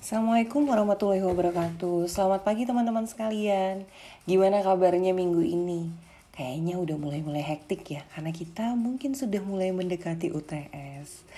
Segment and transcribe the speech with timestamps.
[0.00, 2.08] Assalamualaikum warahmatullahi wabarakatuh.
[2.08, 3.84] Selamat pagi teman-teman sekalian.
[4.24, 5.92] Gimana kabarnya minggu ini?
[6.32, 11.28] Kayaknya udah mulai-mulai hektik ya Karena kita mungkin sudah mulai mendekati UTS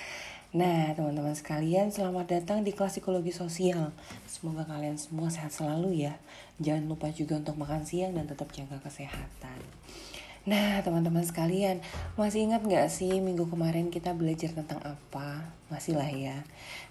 [0.54, 3.90] Nah teman-teman sekalian selamat datang di kelas psikologi sosial.
[4.30, 6.14] Semoga kalian semua sehat selalu ya.
[6.62, 9.58] Jangan lupa juga untuk makan siang dan tetap jaga kesehatan
[10.42, 11.78] Nah teman-teman sekalian
[12.18, 15.54] masih ingat gak sih minggu kemarin kita belajar tentang apa?
[15.70, 16.42] Masih lah ya.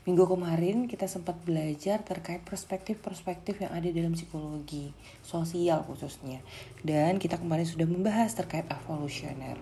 [0.07, 6.39] Minggu kemarin kita sempat belajar terkait perspektif-perspektif yang ada dalam psikologi Sosial khususnya.
[6.79, 9.59] Dan kita kemarin sudah membahas terkait evolusioner.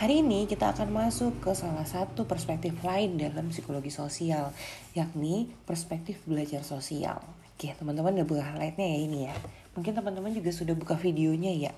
[0.00, 4.50] Hari ini kita akan masuk ke salah satu perspektif lain dalam psikologi sosial
[4.96, 7.20] Yakni perspektif belajar sosial.
[7.52, 9.36] Oke teman-teman udah buka highlightnya ya ini ya.
[9.76, 11.72] Mungkin teman-teman juga sudah buka videonya ya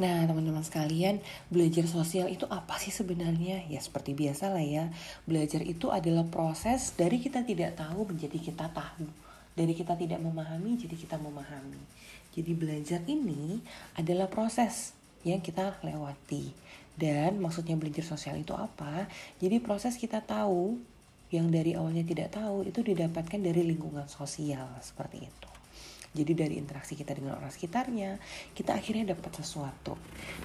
[0.00, 1.20] Nah, teman-teman sekalian,
[1.52, 3.68] belajar sosial itu apa sih sebenarnya?
[3.68, 4.88] Ya, seperti biasa lah ya.
[5.28, 9.04] Belajar itu adalah proses dari kita tidak tahu menjadi kita tahu.
[9.52, 11.84] Dari kita tidak memahami jadi kita memahami.
[12.32, 13.60] Jadi belajar ini
[13.92, 16.48] adalah proses yang kita lewati.
[16.96, 19.04] Dan maksudnya belajar sosial itu apa?
[19.36, 20.80] Jadi proses kita tahu
[21.28, 25.49] yang dari awalnya tidak tahu itu didapatkan dari lingkungan sosial seperti itu.
[26.10, 28.18] Jadi dari interaksi kita dengan orang sekitarnya,
[28.52, 29.94] kita akhirnya dapat sesuatu.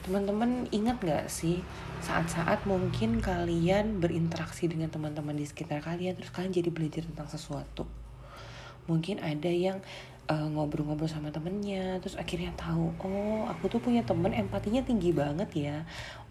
[0.06, 1.66] Teman-teman ingat gak sih
[2.06, 7.90] saat-saat mungkin kalian berinteraksi dengan teman-teman di sekitar kalian, terus kalian jadi belajar tentang sesuatu.
[8.86, 9.82] Mungkin ada yang
[10.26, 15.50] ngobrol ngobrol-ngobrol sama temennya terus akhirnya tahu oh aku tuh punya temen empatinya tinggi banget
[15.54, 15.78] ya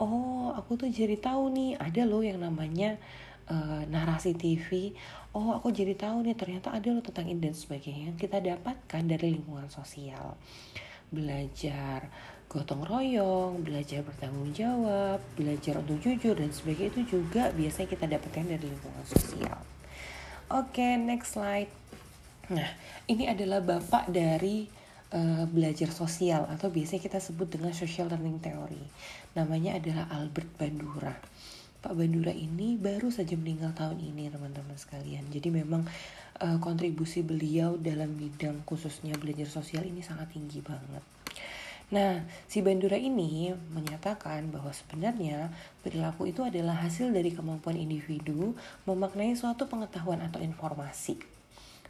[0.03, 2.98] oh aku tuh jadi tahu nih ada loh yang namanya
[3.50, 4.95] uh, narasi TV
[5.34, 9.34] oh aku jadi tahu nih ternyata ada loh tentang ini dan sebagainya kita dapatkan dari
[9.34, 10.36] lingkungan sosial
[11.14, 12.11] belajar
[12.55, 18.45] gotong royong, belajar bertanggung jawab, belajar untuk jujur dan sebagainya itu juga biasanya kita dapatkan
[18.47, 19.58] dari lingkungan sosial.
[20.55, 21.73] Oke, okay, next slide.
[22.55, 22.69] Nah,
[23.11, 24.70] ini adalah bapak dari
[25.17, 28.84] uh, belajar sosial atau biasanya kita sebut dengan social learning theory.
[29.35, 31.17] Namanya adalah Albert Bandura.
[31.84, 35.28] Pak Bandura ini baru saja meninggal tahun ini teman-teman sekalian.
[35.28, 35.84] Jadi memang
[36.40, 41.05] uh, kontribusi beliau dalam bidang khususnya belajar sosial ini sangat tinggi banget.
[41.92, 45.52] Nah, si Bandura ini menyatakan bahwa sebenarnya
[45.84, 48.56] perilaku itu adalah hasil dari kemampuan individu
[48.89, 51.20] memaknai suatu pengetahuan atau informasi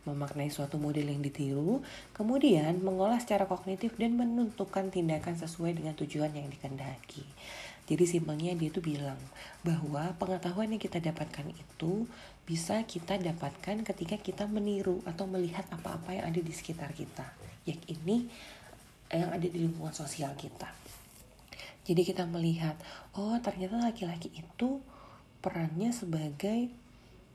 [0.05, 1.81] memaknai suatu model yang ditiru,
[2.12, 7.25] kemudian mengolah secara kognitif dan menentukan tindakan sesuai dengan tujuan yang dikendaki.
[7.84, 9.21] Jadi simpelnya dia tuh bilang
[9.61, 12.09] bahwa pengetahuan yang kita dapatkan itu
[12.49, 17.28] bisa kita dapatkan ketika kita meniru atau melihat apa-apa yang ada di sekitar kita.
[17.69, 18.28] Ya ini
[19.12, 20.73] yang ada di lingkungan sosial kita.
[21.84, 22.81] Jadi kita melihat,
[23.12, 24.81] oh ternyata laki-laki itu
[25.44, 26.73] perannya sebagai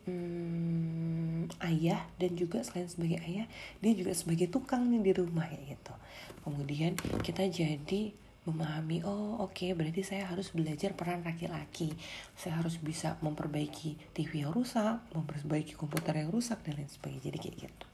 [0.09, 3.45] hmm, ayah dan juga selain sebagai ayah,
[3.77, 5.93] dia juga sebagai tukang nih di rumah ya gitu.
[6.41, 8.17] Kemudian kita jadi
[8.49, 11.93] memahami oh oke okay, berarti saya harus belajar peran laki-laki.
[12.33, 17.29] Saya harus bisa memperbaiki TV yang rusak memperbaiki komputer yang rusak dan lain sebagainya.
[17.29, 17.87] Jadi kayak gitu.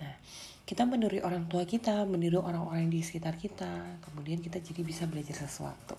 [0.00, 0.14] Nah
[0.62, 5.36] kita meniru orang tua kita meniru orang-orang di sekitar kita kemudian kita jadi bisa belajar
[5.36, 5.94] sesuatu.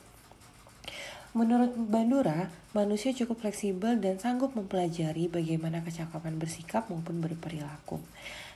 [1.33, 2.45] Menurut Bandura,
[2.77, 7.97] manusia cukup fleksibel dan sanggup mempelajari bagaimana kecakapan bersikap maupun berperilaku.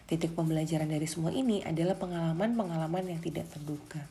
[0.07, 4.07] Titik pembelajaran dari semua ini adalah pengalaman-pengalaman yang tidak terduga.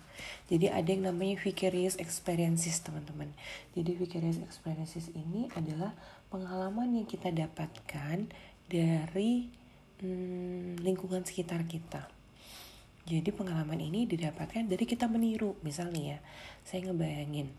[0.47, 3.33] Jadi ada yang namanya vicarious experiences teman-teman.
[3.73, 5.97] Jadi vicarious experiences ini adalah
[6.29, 8.29] pengalaman yang kita dapatkan
[8.69, 9.49] dari
[10.05, 12.13] hmm, lingkungan sekitar kita.
[13.07, 15.55] Jadi pengalaman ini didapatkan dari kita meniru.
[15.63, 16.19] Misalnya ya,
[16.67, 17.55] saya ngebayangin,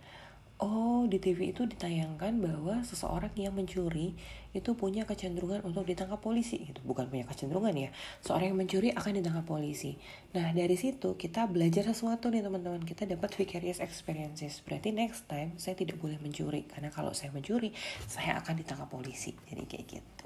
[0.57, 4.18] oh di TV itu ditayangkan bahwa seseorang yang mencuri
[4.57, 6.81] itu punya kecenderungan untuk ditangkap polisi gitu.
[6.81, 7.90] Bukan punya kecenderungan ya.
[8.25, 10.01] Seorang yang mencuri akan ditangkap polisi.
[10.34, 12.81] Nah dari situ kita belajar sesuatu nih teman-teman.
[12.81, 14.66] Kita dapat vicarious experiences.
[14.66, 16.66] Berarti next time saya tidak boleh mencuri.
[16.66, 17.69] Karena kalau saya mencuri
[18.09, 19.38] saya akan ditangkap polisi.
[19.45, 20.16] Jadi kayak gitu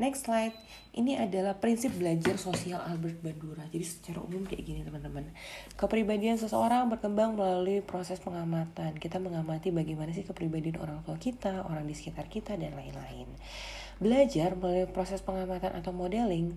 [0.00, 0.56] Next slide,
[0.96, 3.68] ini adalah prinsip belajar sosial Albert Bandura.
[3.68, 5.28] Jadi secara umum kayak gini teman-teman.
[5.76, 8.96] Kepribadian seseorang berkembang melalui proses pengamatan.
[8.96, 13.28] Kita mengamati bagaimana sih kepribadian orang tua kita, orang di sekitar kita, dan lain-lain.
[14.00, 16.56] Belajar melalui proses pengamatan atau modeling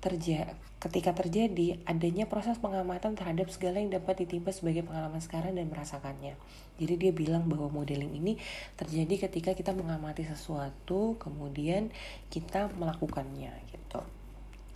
[0.00, 5.68] terja ketika terjadi adanya proses pengamatan terhadap segala yang dapat ditimpa sebagai pengalaman sekarang dan
[5.68, 6.40] merasakannya.
[6.80, 8.40] Jadi dia bilang bahwa modeling ini
[8.80, 11.92] terjadi ketika kita mengamati sesuatu kemudian
[12.32, 14.00] kita melakukannya gitu.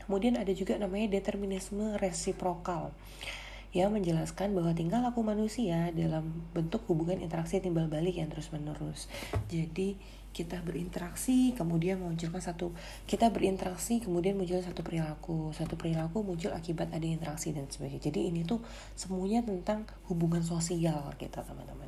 [0.05, 2.93] Kemudian ada juga namanya determinisme resiprokal
[3.73, 9.09] yang menjelaskan bahwa tingkah laku manusia dalam bentuk hubungan interaksi timbal balik yang terus menerus.
[9.49, 9.97] Jadi
[10.35, 12.75] kita berinteraksi kemudian munculkan satu
[13.07, 15.55] kita berinteraksi kemudian muncul satu perilaku.
[15.55, 18.11] Satu perilaku muncul akibat ada interaksi dan sebagainya.
[18.11, 18.59] Jadi ini tuh
[18.99, 21.87] semuanya tentang hubungan sosial kita teman-teman.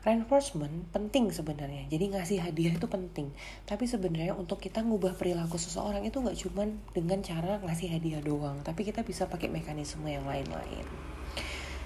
[0.00, 1.84] Reinforcement penting sebenarnya.
[1.92, 3.28] Jadi ngasih hadiah itu penting.
[3.68, 6.64] Tapi sebenarnya untuk kita ngubah perilaku seseorang itu nggak cuma
[6.96, 8.64] dengan cara ngasih hadiah doang.
[8.64, 11.10] Tapi kita bisa pakai mekanisme yang lain-lain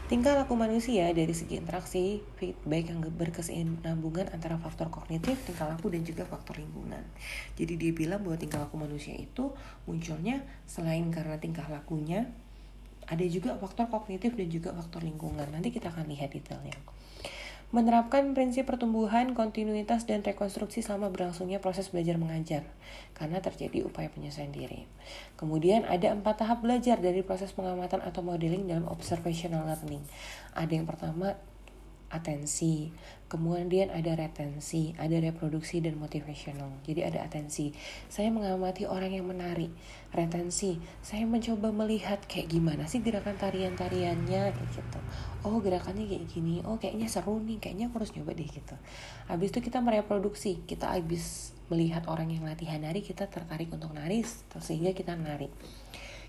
[0.04, 6.04] Tingkah laku manusia dari segi interaksi, feedback yang berkesinambungan antara faktor kognitif, tingkah laku, dan
[6.04, 7.00] juga faktor lingkungan.
[7.56, 9.56] Jadi dia bilang bahwa tingkah laku manusia itu
[9.88, 12.28] munculnya selain karena tingkah lakunya,
[13.08, 15.48] ada juga faktor kognitif dan juga faktor lingkungan.
[15.48, 16.76] Nanti kita akan lihat detailnya
[17.74, 22.62] menerapkan prinsip pertumbuhan, kontinuitas, dan rekonstruksi selama berlangsungnya proses belajar mengajar,
[23.18, 24.86] karena terjadi upaya penyelesaian diri.
[25.34, 30.06] Kemudian ada empat tahap belajar dari proses pengamatan atau modeling dalam observational learning.
[30.54, 31.34] Ada yang pertama
[32.14, 32.94] atensi,
[33.26, 36.70] kemudian ada retensi, ada reproduksi dan motivational.
[36.86, 37.74] Jadi ada atensi.
[38.06, 39.66] Saya mengamati orang yang menari.
[40.14, 45.00] Retensi, saya mencoba melihat kayak gimana sih gerakan tarian-tariannya kayak gitu.
[45.42, 46.62] Oh, gerakannya kayak gini.
[46.62, 47.58] Oh, kayaknya seru nih.
[47.58, 48.76] Kayaknya aku harus nyoba deh gitu.
[49.26, 50.62] Habis itu kita mereproduksi.
[50.62, 54.22] Kita habis melihat orang yang latihan nari, kita tertarik untuk nari
[54.62, 55.50] sehingga kita nari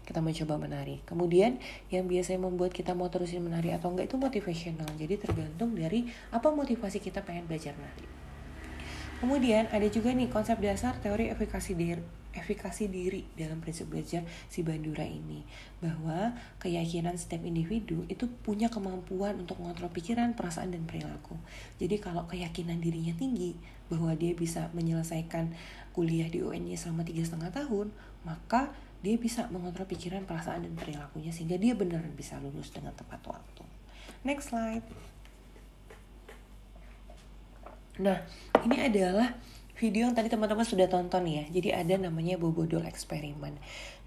[0.06, 1.02] kita mencoba menari.
[1.04, 1.58] Kemudian
[1.90, 4.90] yang biasanya membuat kita mau terusin menari atau enggak itu motivational.
[4.96, 8.08] Jadi tergantung dari apa motivasi kita pengen belajar menari.
[9.16, 12.04] Kemudian ada juga nih konsep dasar teori efikasi diri,
[12.36, 15.42] efikasi diri dalam prinsip belajar si Bandura ini
[15.80, 21.40] bahwa keyakinan setiap individu itu punya kemampuan untuk mengontrol pikiran, perasaan dan perilaku.
[21.80, 23.56] Jadi kalau keyakinan dirinya tinggi
[23.88, 25.56] bahwa dia bisa menyelesaikan
[25.96, 27.96] kuliah di UNY selama tiga setengah tahun,
[28.28, 28.76] maka
[29.06, 33.62] dia bisa mengontrol pikiran, perasaan, dan perilakunya sehingga dia beneran bisa lulus dengan tepat waktu.
[34.26, 34.82] Next slide.
[38.02, 38.26] Nah,
[38.66, 39.38] ini adalah
[39.78, 41.46] video yang tadi teman-teman sudah tonton ya.
[41.54, 43.54] Jadi ada namanya Bobodol Eksperimen.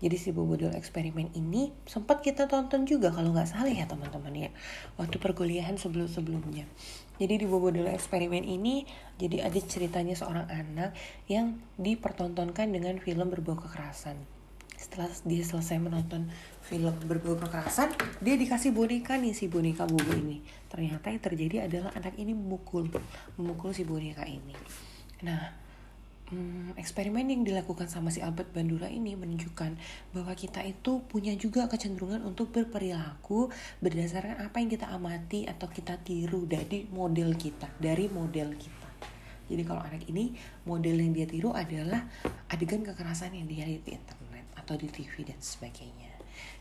[0.03, 4.51] Jadi si Bobodol Eksperimen ini sempat kita tonton juga kalau nggak salah ya teman-teman ya.
[4.99, 6.67] Waktu perkuliahan sebelum-sebelumnya.
[7.23, 8.83] Jadi di Bobodol Eksperimen ini
[9.15, 10.99] jadi ada ceritanya seorang anak
[11.31, 14.38] yang dipertontonkan dengan film berbau kekerasan
[14.89, 16.33] setelah dia selesai menonton
[16.65, 17.93] film berbau kekerasan
[18.25, 20.41] dia dikasih boneka nih si boneka bobo ini.
[20.73, 22.89] Ternyata yang terjadi adalah anak ini memukul
[23.37, 24.57] memukul si boneka ini.
[25.29, 25.53] Nah
[26.33, 29.77] hmm, eksperimen yang dilakukan sama si Albert Bandura ini menunjukkan
[30.17, 33.53] bahwa kita itu punya juga kecenderungan untuk berperilaku
[33.85, 38.89] berdasarkan apa yang kita amati atau kita tiru dari model kita dari model kita.
[39.49, 40.33] Jadi kalau anak ini
[40.65, 42.05] model yang dia tiru adalah
[42.53, 43.85] adegan kekerasan yang dia lihat
[44.69, 46.13] atau di TV dan sebagainya.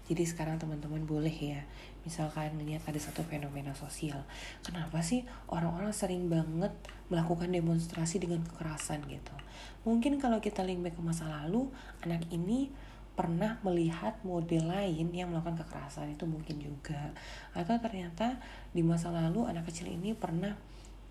[0.07, 1.59] Jadi sekarang teman-teman boleh ya,
[2.07, 4.23] misalkan melihat ada satu fenomena sosial.
[4.63, 6.71] Kenapa sih orang-orang sering banget
[7.11, 9.35] melakukan demonstrasi dengan kekerasan gitu?
[9.83, 11.67] Mungkin kalau kita link back ke masa lalu,
[12.07, 12.71] anak ini
[13.19, 17.11] pernah melihat model lain yang melakukan kekerasan itu mungkin juga.
[17.51, 18.39] Atau ternyata
[18.71, 20.55] di masa lalu anak kecil ini pernah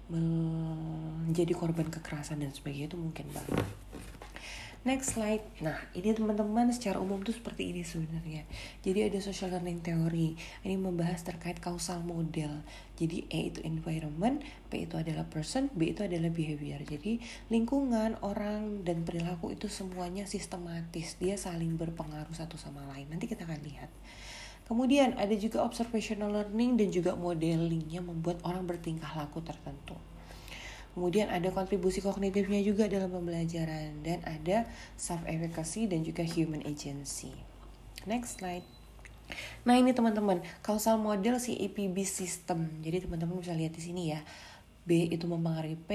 [0.08, 3.60] menjadi korban kekerasan dan sebagainya itu mungkin banget.
[4.86, 5.42] Next slide.
[5.66, 8.46] Nah, ini teman-teman secara umum tuh seperti ini sebenarnya.
[8.86, 10.38] Jadi ada social learning theory.
[10.62, 12.62] Ini membahas terkait causal model.
[12.94, 16.78] Jadi E itu environment, P itu adalah person, B itu adalah behavior.
[16.86, 17.18] Jadi
[17.50, 21.18] lingkungan, orang, dan perilaku itu semuanya sistematis.
[21.18, 23.10] Dia saling berpengaruh satu sama lain.
[23.10, 23.90] Nanti kita akan lihat.
[24.70, 29.98] Kemudian ada juga observational learning dan juga modelingnya membuat orang bertingkah laku tertentu.
[30.96, 34.64] Kemudian ada kontribusi kognitifnya juga dalam pembelajaran dan ada
[34.96, 37.36] self efficacy dan juga human agency.
[38.08, 38.64] Next slide.
[39.68, 42.80] Nah ini teman-teman, causal model si APB system.
[42.80, 44.24] Jadi teman-teman bisa lihat di sini ya.
[44.86, 45.90] B itu mempengaruhi P,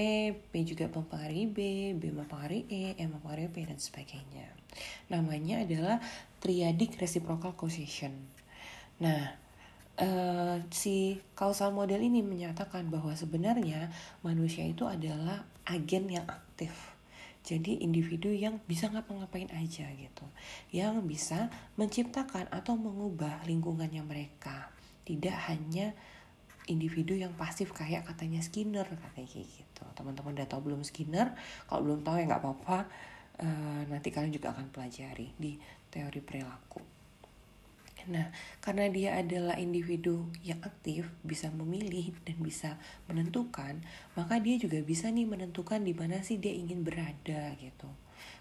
[0.51, 1.58] P juga mempengaruhi B,
[1.98, 4.51] B mempengaruhi E, E mempengaruhi P, dan sebagainya.
[5.10, 5.98] Namanya adalah
[6.43, 8.12] triadic reciprocal causation.
[9.00, 9.34] Nah,
[10.00, 13.92] uh, si causal model ini menyatakan bahwa sebenarnya
[14.24, 16.72] manusia itu adalah agen yang aktif.
[17.42, 20.26] Jadi individu yang bisa ngapa-ngapain aja gitu.
[20.70, 21.40] Yang bisa
[21.74, 24.70] menciptakan atau mengubah lingkungannya mereka.
[25.02, 25.98] Tidak hanya
[26.70, 29.84] individu yang pasif kayak katanya Skinner katanya kayak gitu.
[29.98, 31.34] Teman-teman udah tahu belum Skinner?
[31.66, 32.80] Kalau belum tahu ya nggak apa-apa.
[33.42, 35.58] Uh, nanti kalian juga akan pelajari di
[35.90, 37.00] teori perilaku.
[38.10, 43.84] Nah, karena dia adalah individu yang aktif, bisa memilih dan bisa menentukan,
[44.17, 47.89] maka dia juga bisa nih menentukan di mana sih dia ingin berada gitu.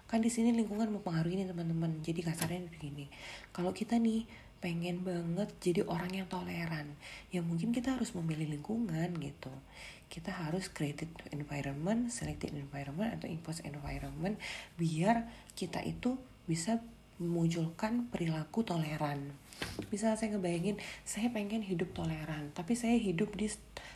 [0.09, 2.01] Kan di sini lingkungan mempengaruhi nih teman-teman.
[2.01, 3.05] Jadi kasarnya begini.
[3.53, 4.25] Kalau kita nih
[4.61, 6.93] pengen banget jadi orang yang toleran,
[7.33, 9.49] ya mungkin kita harus memilih lingkungan gitu.
[10.11, 14.35] kita harus created environment, selected environment atau impose environment
[14.75, 15.23] biar
[15.55, 16.83] kita itu bisa
[17.21, 19.37] memunculkan perilaku toleran.
[19.93, 23.45] Bisa saya ngebayangin, saya pengen hidup toleran, tapi saya hidup di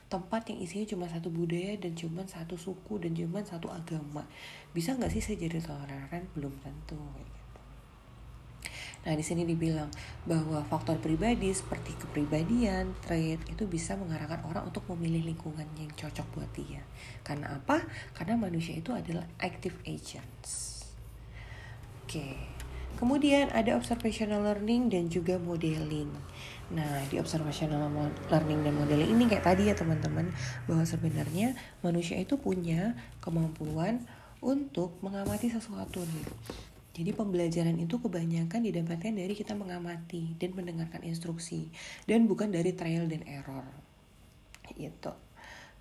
[0.06, 4.30] tempat yang isinya cuma satu budaya dan cuma satu suku dan cuma satu agama.
[4.78, 6.30] Bisa nggak sih saya jadi toleran?
[6.38, 7.02] Belum tentu.
[9.06, 9.86] Nah, di sini dibilang
[10.26, 16.26] bahwa faktor pribadi seperti kepribadian, trait itu bisa mengarahkan orang untuk memilih lingkungan yang cocok
[16.34, 16.82] buat dia.
[17.22, 17.86] Karena apa?
[18.18, 20.82] Karena manusia itu adalah active agents.
[22.02, 22.55] Oke.
[22.96, 26.08] Kemudian ada observational learning dan juga modeling.
[26.72, 27.92] Nah, di observational
[28.32, 30.32] learning dan modeling ini kayak tadi ya teman-teman,
[30.66, 31.54] bahwa sebenarnya
[31.86, 34.02] manusia itu punya kemampuan
[34.40, 36.28] untuk mengamati sesuatu nih
[36.96, 41.68] jadi pembelajaran itu kebanyakan didapatkan dari kita mengamati dan mendengarkan instruksi
[42.08, 43.68] dan bukan dari trial dan error.
[44.72, 45.12] Gitu.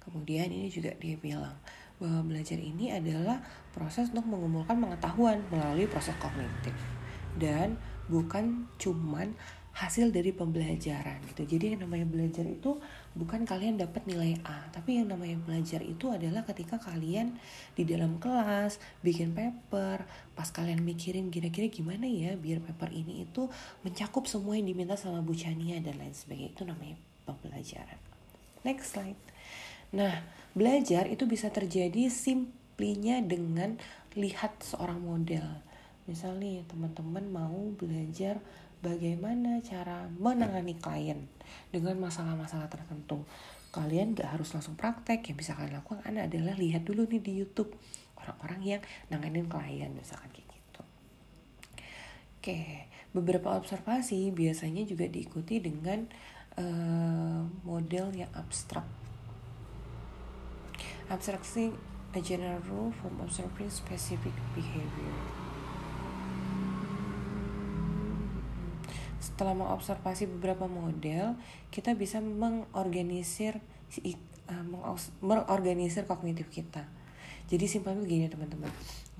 [0.03, 1.55] Kemudian ini juga dia bilang
[2.03, 3.39] bahwa belajar ini adalah
[3.71, 6.75] proses untuk mengumpulkan pengetahuan melalui proses kognitif
[7.41, 7.77] dan
[8.09, 9.33] bukan cuman
[9.75, 11.59] hasil dari pembelajaran gitu.
[11.59, 12.79] Jadi yang namanya belajar itu
[13.19, 17.35] bukan kalian dapat nilai A, tapi yang namanya belajar itu adalah ketika kalian
[17.75, 20.07] di dalam kelas bikin paper,
[20.39, 23.51] pas kalian mikirin kira-kira gimana ya biar paper ini itu
[23.83, 26.55] mencakup semua yang diminta sama Bu Chania dan lain sebagainya.
[26.55, 26.95] Itu namanya
[27.27, 27.99] pembelajaran.
[28.63, 29.19] Next slide.
[29.91, 30.23] Nah,
[30.55, 33.83] belajar itu bisa terjadi simplinya dengan
[34.15, 35.43] lihat seorang model.
[36.05, 38.41] Misalnya teman-teman mau belajar
[38.85, 41.25] bagaimana cara menangani klien
[41.73, 43.25] dengan masalah-masalah tertentu.
[43.73, 47.75] Kalian gak harus langsung praktek, yang bisa kalian lakukan adalah lihat dulu nih di YouTube
[48.21, 50.83] orang-orang yang nanganin klien misalkan kayak gitu.
[52.39, 52.61] Oke,
[53.17, 56.05] beberapa observasi biasanya juga diikuti dengan
[56.61, 58.85] uh, model yang abstrak.
[61.09, 61.73] Abstraksi
[62.15, 65.44] a general rule from observing specific behavior.
[69.35, 71.35] Setelah mengobservasi beberapa model,
[71.75, 73.59] kita bisa mengorganisir
[74.47, 74.65] uh,
[75.19, 76.87] mengorganisir kognitif kita.
[77.51, 78.71] Jadi simpelnya begini teman-teman.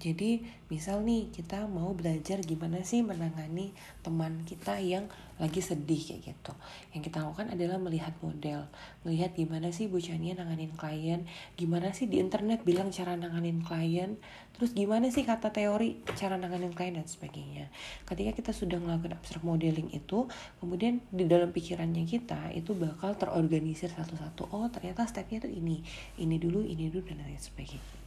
[0.05, 3.73] Jadi misal nih kita mau belajar gimana sih menangani
[4.05, 5.09] teman kita yang
[5.41, 6.53] lagi sedih kayak gitu.
[6.93, 8.69] Yang kita lakukan adalah melihat model,
[9.09, 11.25] melihat gimana sih Bu Chania nanganin klien,
[11.57, 14.21] gimana sih di internet bilang cara nanganin klien,
[14.53, 17.73] terus gimana sih kata teori cara nanganin klien dan sebagainya.
[18.05, 20.29] Ketika kita sudah melakukan abstrak modeling itu,
[20.61, 24.53] kemudian di dalam pikirannya kita itu bakal terorganisir satu-satu.
[24.53, 25.81] Oh ternyata stepnya itu ini,
[26.21, 28.04] ini dulu, ini dulu dan lain sebagainya.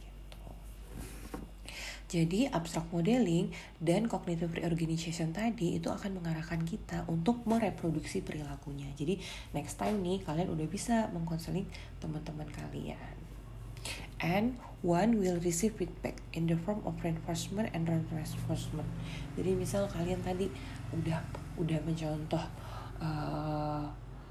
[2.08, 3.52] Jadi abstract modeling
[3.84, 8.88] dan cognitive reorganization tadi itu akan mengarahkan kita untuk mereproduksi perilakunya.
[8.96, 9.20] Jadi
[9.52, 11.68] next time nih kalian udah bisa mengkonseling
[12.00, 13.12] teman-teman kalian.
[14.18, 18.88] And one will receive feedback in the form of reinforcement and reinforcement.
[19.38, 20.50] Jadi misal kalian tadi
[20.90, 21.22] udah
[21.60, 22.42] udah mencontoh
[22.98, 23.86] uh,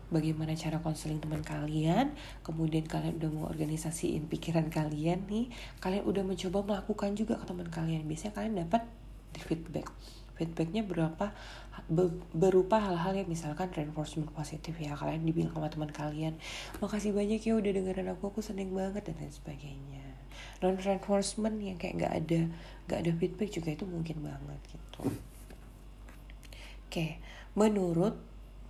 [0.08, 5.52] bagaimana cara konseling teman kalian, kemudian kalian udah mau organisasiin pikiran kalian nih,
[5.84, 8.08] kalian udah mencoba melakukan juga ke teman kalian.
[8.08, 8.84] Biasanya kalian dapat
[9.36, 9.88] feedback.
[10.38, 11.34] Feedbacknya berapa
[12.34, 16.34] berupa hal-hal yang misalkan reinforcement positif ya kalian dibilang sama teman kalian
[16.82, 20.06] makasih banyak ya udah dengerin aku aku seneng banget dan lain sebagainya
[20.60, 22.42] non reinforcement yang kayak nggak ada
[22.90, 25.02] nggak ada feedback juga itu mungkin banget gitu
[26.90, 27.08] oke
[27.54, 28.18] menurut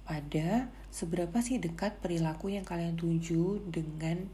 [0.04, 4.28] pada seberapa sih dekat perilaku yang kalian tuju dengan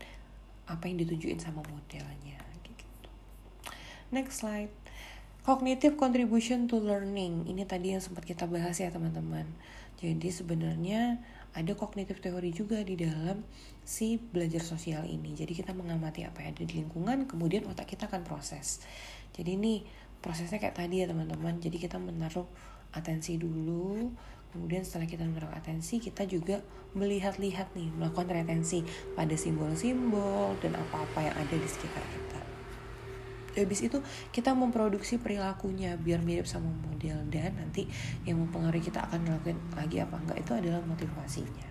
[0.70, 3.10] apa yang ditunjukin sama modelnya gitu.
[4.16, 4.72] Next slide.
[5.44, 7.44] Cognitive contribution to learning.
[7.52, 9.44] Ini tadi yang sempat kita bahas ya teman-teman.
[10.00, 11.20] Jadi sebenarnya
[11.52, 13.44] ada kognitif teori juga di dalam
[13.84, 15.36] si belajar sosial ini.
[15.36, 18.82] Jadi kita mengamati apa yang ada di lingkungan, kemudian otak kita akan proses.
[19.36, 19.84] Jadi ini
[20.24, 21.60] prosesnya kayak tadi ya teman-teman.
[21.60, 22.48] Jadi kita menaruh
[22.96, 24.16] atensi dulu,
[24.54, 26.62] Kemudian setelah kita menaruh atensi, kita juga
[26.94, 28.86] melihat-lihat nih, melakukan retensi
[29.18, 32.40] pada simbol-simbol dan apa-apa yang ada di sekitar kita.
[33.58, 33.98] Habis itu
[34.30, 37.90] kita memproduksi perilakunya biar mirip sama model dan nanti
[38.26, 41.70] yang mempengaruhi kita akan melakukan lagi apa enggak itu adalah motivasinya.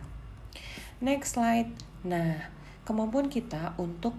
[1.02, 1.70] Next slide.
[2.06, 2.50] Nah,
[2.82, 4.14] kemampuan kita untuk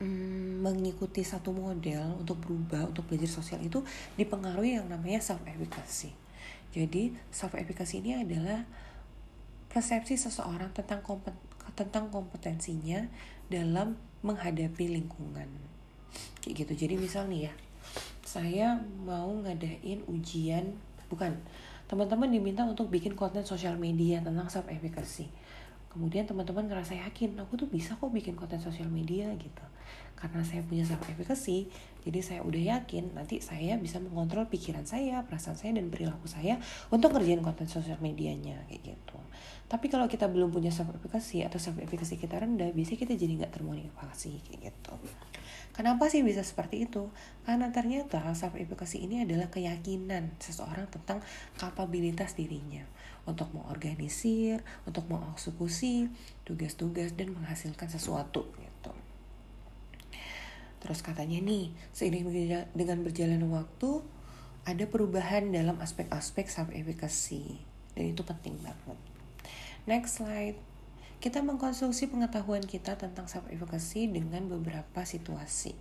[0.00, 3.80] mm, mengikuti satu model untuk berubah untuk belajar sosial itu
[4.16, 6.12] dipengaruhi yang namanya self efficacy
[6.70, 8.62] jadi self efficacy ini adalah
[9.70, 11.34] persepsi seseorang tentang kompet
[11.74, 13.06] tentang kompetensinya
[13.50, 13.94] dalam
[14.26, 15.46] menghadapi lingkungan.
[16.42, 16.72] Kayak gitu.
[16.86, 17.52] Jadi misal nih ya,
[18.26, 18.66] saya
[19.06, 20.74] mau ngadain ujian,
[21.10, 21.38] bukan
[21.90, 25.26] teman-teman diminta untuk bikin konten sosial media tentang self efficacy.
[25.90, 29.66] kemudian teman-teman ngerasa yakin aku tuh bisa kok bikin konten sosial media gitu
[30.20, 31.66] karena saya punya self efficacy
[32.04, 36.60] jadi saya udah yakin nanti saya bisa mengontrol pikiran saya perasaan saya dan perilaku saya
[36.92, 39.18] untuk ngerjain konten sosial medianya kayak gitu
[39.66, 43.32] tapi kalau kita belum punya self efficacy atau self efficacy kita rendah biasanya kita jadi
[43.40, 44.94] nggak termotivasi kayak gitu
[45.70, 47.08] Kenapa sih bisa seperti itu?
[47.46, 51.22] Karena ternyata self efficacy ini adalah keyakinan seseorang tentang
[51.56, 52.84] kapabilitas dirinya
[53.24, 56.10] untuk mengorganisir, untuk mengeksekusi
[56.42, 58.92] tugas-tugas dan menghasilkan sesuatu gitu.
[60.80, 62.26] Terus katanya nih, seiring
[62.72, 64.00] dengan berjalannya waktu
[64.64, 67.60] ada perubahan dalam aspek-aspek self efficacy
[67.96, 68.98] dan itu penting banget.
[69.88, 70.56] Next slide
[71.20, 75.76] kita mengkonsumsi pengetahuan kita tentang self efficacy dengan beberapa situasi.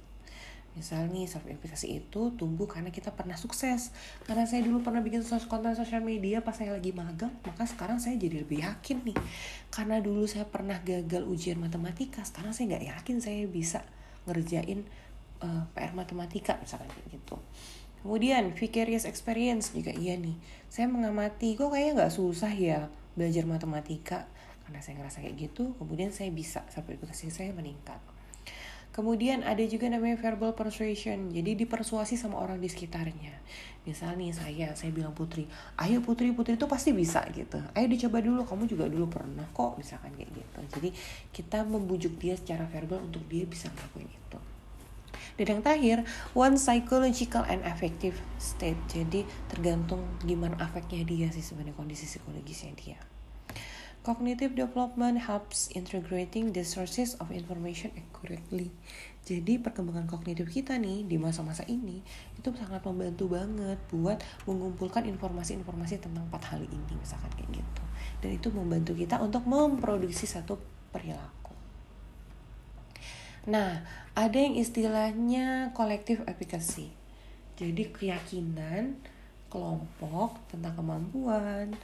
[0.75, 3.95] Misal nih self efficacy itu tumbuh karena kita pernah sukses.
[4.27, 8.19] Karena saya dulu pernah bikin konten sosial media pas saya lagi magang, maka sekarang saya
[8.19, 9.17] jadi lebih yakin nih.
[9.71, 13.83] Karena dulu saya pernah gagal ujian matematika, sekarang saya nggak yakin saya bisa
[14.29, 14.85] ngerjain
[15.41, 17.41] uh, eh, PR matematika misalnya gitu.
[18.05, 20.37] Kemudian vicarious experience juga iya nih.
[20.69, 24.29] Saya mengamati kok kayaknya nggak susah ya belajar matematika
[24.63, 27.97] karena saya ngerasa kayak gitu kemudian saya bisa sampai reputasi saya meningkat
[28.89, 31.29] Kemudian ada juga namanya verbal persuasion.
[31.29, 33.31] Jadi dipersuasi sama orang di sekitarnya.
[33.87, 35.47] Misal nih saya, saya bilang Putri,
[35.79, 37.57] ayo Putri, Putri itu pasti bisa gitu.
[37.73, 40.59] Ayo dicoba dulu, kamu juga dulu pernah kok, misalkan kayak gitu.
[40.77, 40.89] Jadi
[41.31, 44.39] kita membujuk dia secara verbal untuk dia bisa ngelakuin itu.
[45.39, 45.97] Dan yang terakhir,
[46.35, 48.75] one psychological and affective state.
[48.91, 52.99] Jadi tergantung gimana afeknya dia sih sebenarnya kondisi psikologisnya dia.
[54.03, 58.71] Cognitive development helps integrating the sources of information accurately.
[59.29, 62.01] Jadi perkembangan kognitif kita nih di masa-masa ini
[62.33, 64.17] itu sangat membantu banget buat
[64.49, 67.83] mengumpulkan informasi-informasi tentang empat hal ini misalkan kayak gitu.
[68.25, 70.57] Dan itu membantu kita untuk memproduksi satu
[70.89, 71.53] perilaku.
[73.45, 73.85] Nah,
[74.17, 76.89] ada yang istilahnya collective efficacy.
[77.53, 78.97] Jadi keyakinan
[79.53, 81.77] kelompok tentang kemampuan,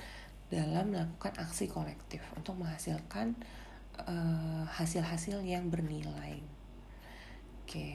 [0.50, 3.34] dalam melakukan aksi kolektif untuk menghasilkan
[4.06, 6.55] eh, hasil-hasil uh, yang bernilai.
[7.66, 7.90] Oke.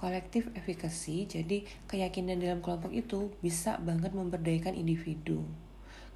[0.00, 5.44] Kolektif efikasi, jadi keyakinan dalam kelompok itu bisa banget memberdayakan individu.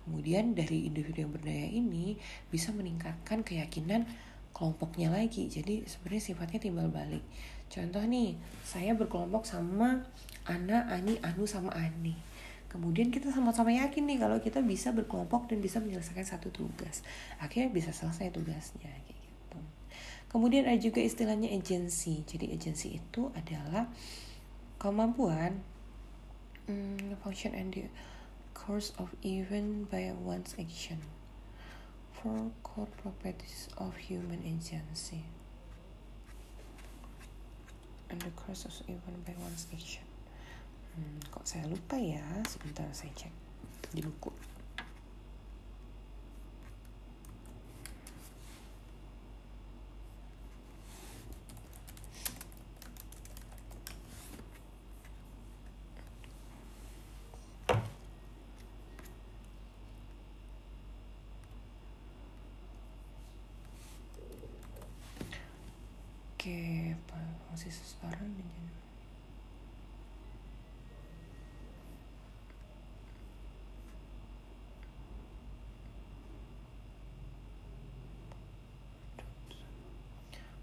[0.09, 2.17] Kemudian dari individu yang berdaya ini
[2.49, 4.09] bisa meningkatkan keyakinan
[4.57, 5.53] kelompoknya lagi.
[5.53, 7.21] Jadi sebenarnya sifatnya timbal balik.
[7.69, 10.01] Contoh nih, saya berkelompok sama
[10.49, 12.17] Ana, Ani, Anu sama Ani
[12.69, 17.01] kemudian kita sama-sama yakin nih kalau kita bisa berkelompok dan bisa menyelesaikan satu tugas
[17.41, 19.18] akhirnya bisa selesai tugasnya gitu
[20.29, 23.89] kemudian ada juga istilahnya agency jadi agency itu adalah
[24.81, 25.61] kemampuan
[26.71, 27.87] hmm, function and the
[28.55, 31.01] course of event by one's action
[32.15, 35.27] four core properties of human agency
[38.09, 40.09] and the course of event by one's action
[40.99, 42.19] Hmm, kok saya lupa ya?
[42.43, 43.31] Sebentar saya cek
[43.95, 44.35] di buku.
[66.49, 66.97] Oke,
[67.53, 68.41] masih seseorang di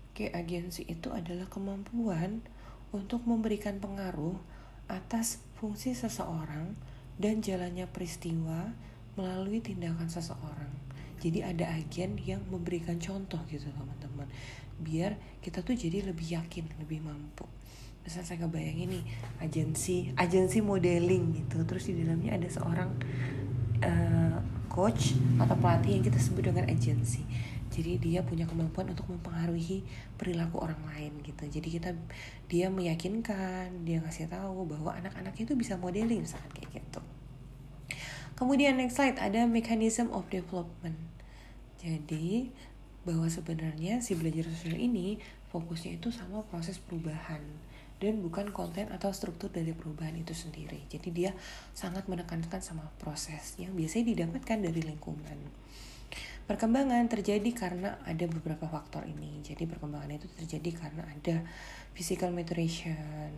[0.10, 2.42] Oke, agensi itu adalah kemampuan
[2.90, 4.42] untuk memberikan pengaruh
[4.90, 6.74] atas fungsi seseorang
[7.22, 8.74] dan jalannya peristiwa
[9.14, 10.75] melalui tindakan seseorang.
[11.26, 14.30] Jadi ada agen yang memberikan contoh gitu teman-teman.
[14.78, 17.50] Biar kita tuh jadi lebih yakin, lebih mampu.
[18.06, 19.06] Misal saya kebayangin nih
[19.42, 21.66] agensi, agensi modeling gitu.
[21.66, 22.90] Terus di dalamnya ada seorang
[23.82, 24.38] uh,
[24.70, 27.26] coach atau pelatih yang kita sebut dengan agensi
[27.76, 29.84] jadi dia punya kemampuan untuk mempengaruhi
[30.16, 31.90] perilaku orang lain gitu jadi kita
[32.48, 37.04] dia meyakinkan dia ngasih tahu bahwa anak-anak itu bisa modeling misalkan kayak gitu
[38.40, 40.96] kemudian next slide ada mechanism of development
[41.86, 42.50] jadi
[43.06, 45.22] bahwa sebenarnya si belajar sosial ini
[45.54, 47.46] fokusnya itu sama proses perubahan
[48.02, 50.84] dan bukan konten atau struktur dari perubahan itu sendiri.
[50.90, 51.32] Jadi dia
[51.72, 55.38] sangat menekankan sama proses yang biasanya didapatkan dari lingkungan.
[56.46, 59.42] Perkembangan terjadi karena ada beberapa faktor ini.
[59.42, 61.42] Jadi perkembangan itu terjadi karena ada
[61.98, 63.32] physical maturation,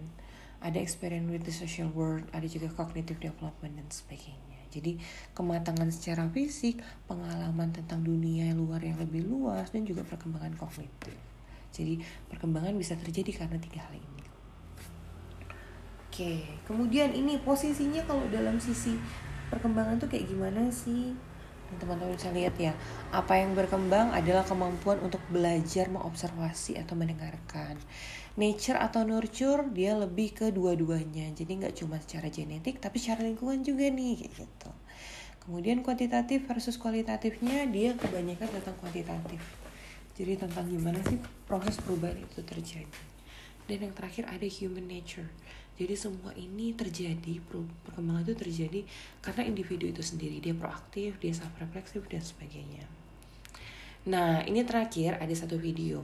[0.63, 4.46] ada experience with the social world, ada juga cognitive development dan sebagainya.
[4.69, 4.99] Jadi
[5.33, 11.15] kematangan secara fisik, pengalaman tentang dunia luar yang lebih luas, dan juga perkembangan kognitif.
[11.71, 11.99] Jadi
[12.31, 14.23] perkembangan bisa terjadi karena tiga hal ini.
[16.07, 16.33] Oke,
[16.65, 18.97] kemudian ini posisinya kalau dalam sisi
[19.53, 21.13] perkembangan tuh kayak gimana sih?
[21.75, 22.71] teman-teman bisa lihat ya
[23.11, 27.75] apa yang berkembang adalah kemampuan untuk belajar mengobservasi atau mendengarkan
[28.37, 31.33] nature atau nurture dia lebih ke dua-duanya.
[31.33, 34.69] Jadi nggak cuma secara genetik tapi secara lingkungan juga nih gitu.
[35.41, 39.41] Kemudian kuantitatif versus kualitatifnya dia kebanyakan tentang kuantitatif.
[40.13, 41.17] Jadi tentang gimana sih
[41.49, 43.01] proses perubahan itu terjadi.
[43.67, 45.27] Dan yang terakhir ada human nature.
[45.77, 47.37] Jadi semua ini terjadi
[47.85, 48.81] perkembangan itu terjadi
[49.21, 50.41] karena individu itu sendiri.
[50.41, 52.85] Dia proaktif dia self refleksif dan sebagainya.
[54.09, 56.01] Nah ini terakhir ada satu video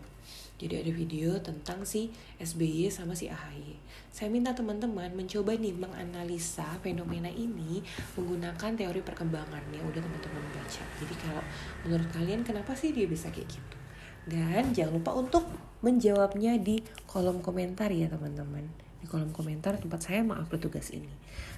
[0.62, 3.78] jadi ada video tentang si SBY sama si AHY
[4.14, 7.82] saya minta teman-teman mencoba nih menganalisa fenomena ini
[8.16, 11.44] menggunakan teori perkembangan yang udah teman-teman baca jadi kalau
[11.88, 13.78] menurut kalian kenapa sih dia bisa kayak gitu
[14.24, 15.44] dan jangan lupa untuk
[15.84, 21.12] menjawabnya di kolom komentar ya teman-teman di kolom komentar tempat saya mengupload tugas ini.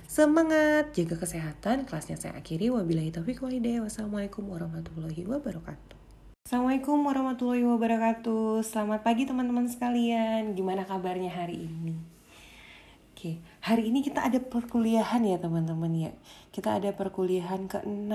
[0.10, 1.86] Semangat, jaga kesehatan.
[1.86, 2.74] Kelasnya saya akhiri.
[2.74, 3.86] Wabillahi taufiq walhidayah.
[3.86, 5.95] Wassalamualaikum warahmatullahi wabarakatuh.
[6.46, 8.62] Assalamualaikum warahmatullahi wabarakatuh.
[8.62, 10.54] Selamat pagi teman-teman sekalian.
[10.54, 11.98] Gimana kabarnya hari ini?
[13.10, 16.14] Oke, hari ini kita ada perkuliahan ya teman-teman ya.
[16.54, 18.14] Kita ada perkuliahan ke-6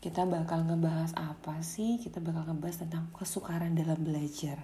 [0.00, 2.00] kita bakal ngebahas apa sih?
[2.00, 4.56] Kita bakal ngebahas tentang kesukaran dalam belajar.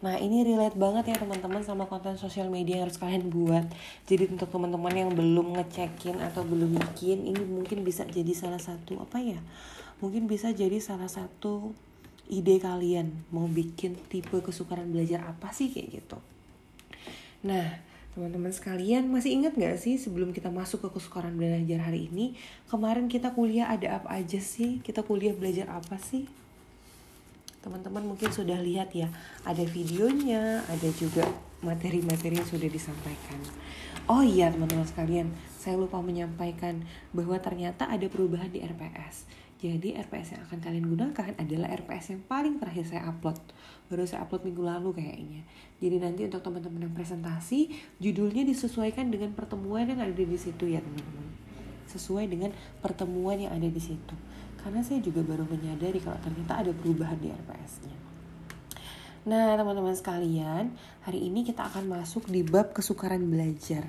[0.00, 3.68] Nah ini relate banget ya teman-teman sama konten sosial media yang harus kalian buat.
[4.08, 9.04] Jadi untuk teman-teman yang belum ngecekin atau belum bikin, ini mungkin bisa jadi salah satu
[9.04, 9.38] apa ya?
[10.00, 11.76] Mungkin bisa jadi salah satu
[12.30, 16.18] ide kalian mau bikin tipe kesukaran belajar apa sih kayak gitu.
[17.42, 22.34] Nah Teman-teman sekalian masih ingat gak sih sebelum kita masuk ke kesukaran belajar hari ini
[22.66, 24.82] Kemarin kita kuliah ada apa aja sih?
[24.82, 26.26] Kita kuliah belajar apa sih?
[27.62, 29.06] Teman-teman mungkin sudah lihat ya
[29.46, 31.22] Ada videonya, ada juga
[31.62, 33.38] materi-materi yang sudah disampaikan
[34.10, 36.82] Oh iya teman-teman sekalian Saya lupa menyampaikan
[37.14, 42.24] bahwa ternyata ada perubahan di RPS jadi RPS yang akan kalian gunakan adalah RPS yang
[42.24, 43.36] paling terakhir saya upload.
[43.92, 45.44] Baru saya upload minggu lalu kayaknya.
[45.84, 47.68] Jadi nanti untuk teman-teman yang presentasi,
[48.00, 51.28] judulnya disesuaikan dengan pertemuan yang ada di situ ya teman-teman.
[51.92, 54.16] Sesuai dengan pertemuan yang ada di situ.
[54.64, 57.96] Karena saya juga baru menyadari kalau ternyata ada perubahan di RPS-nya.
[59.28, 60.72] Nah teman-teman sekalian,
[61.04, 63.84] hari ini kita akan masuk di bab kesukaran belajar.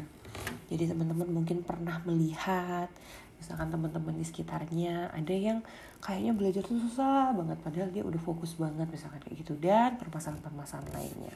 [0.67, 2.91] Jadi teman-teman mungkin pernah melihat
[3.41, 5.65] misalkan teman-teman di sekitarnya ada yang
[5.97, 10.93] kayaknya belajar tuh susah banget padahal dia udah fokus banget misalkan kayak gitu dan permasalahan-permasalahan
[10.93, 11.35] lainnya.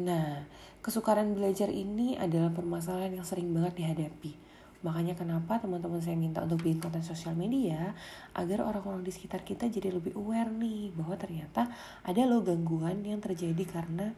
[0.00, 0.46] Nah,
[0.80, 4.32] kesukaran belajar ini adalah permasalahan yang sering banget dihadapi.
[4.80, 7.92] Makanya kenapa teman-teman saya minta untuk bikin konten sosial media
[8.32, 11.68] agar orang-orang di sekitar kita jadi lebih aware nih bahwa ternyata
[12.00, 14.16] ada loh gangguan yang terjadi karena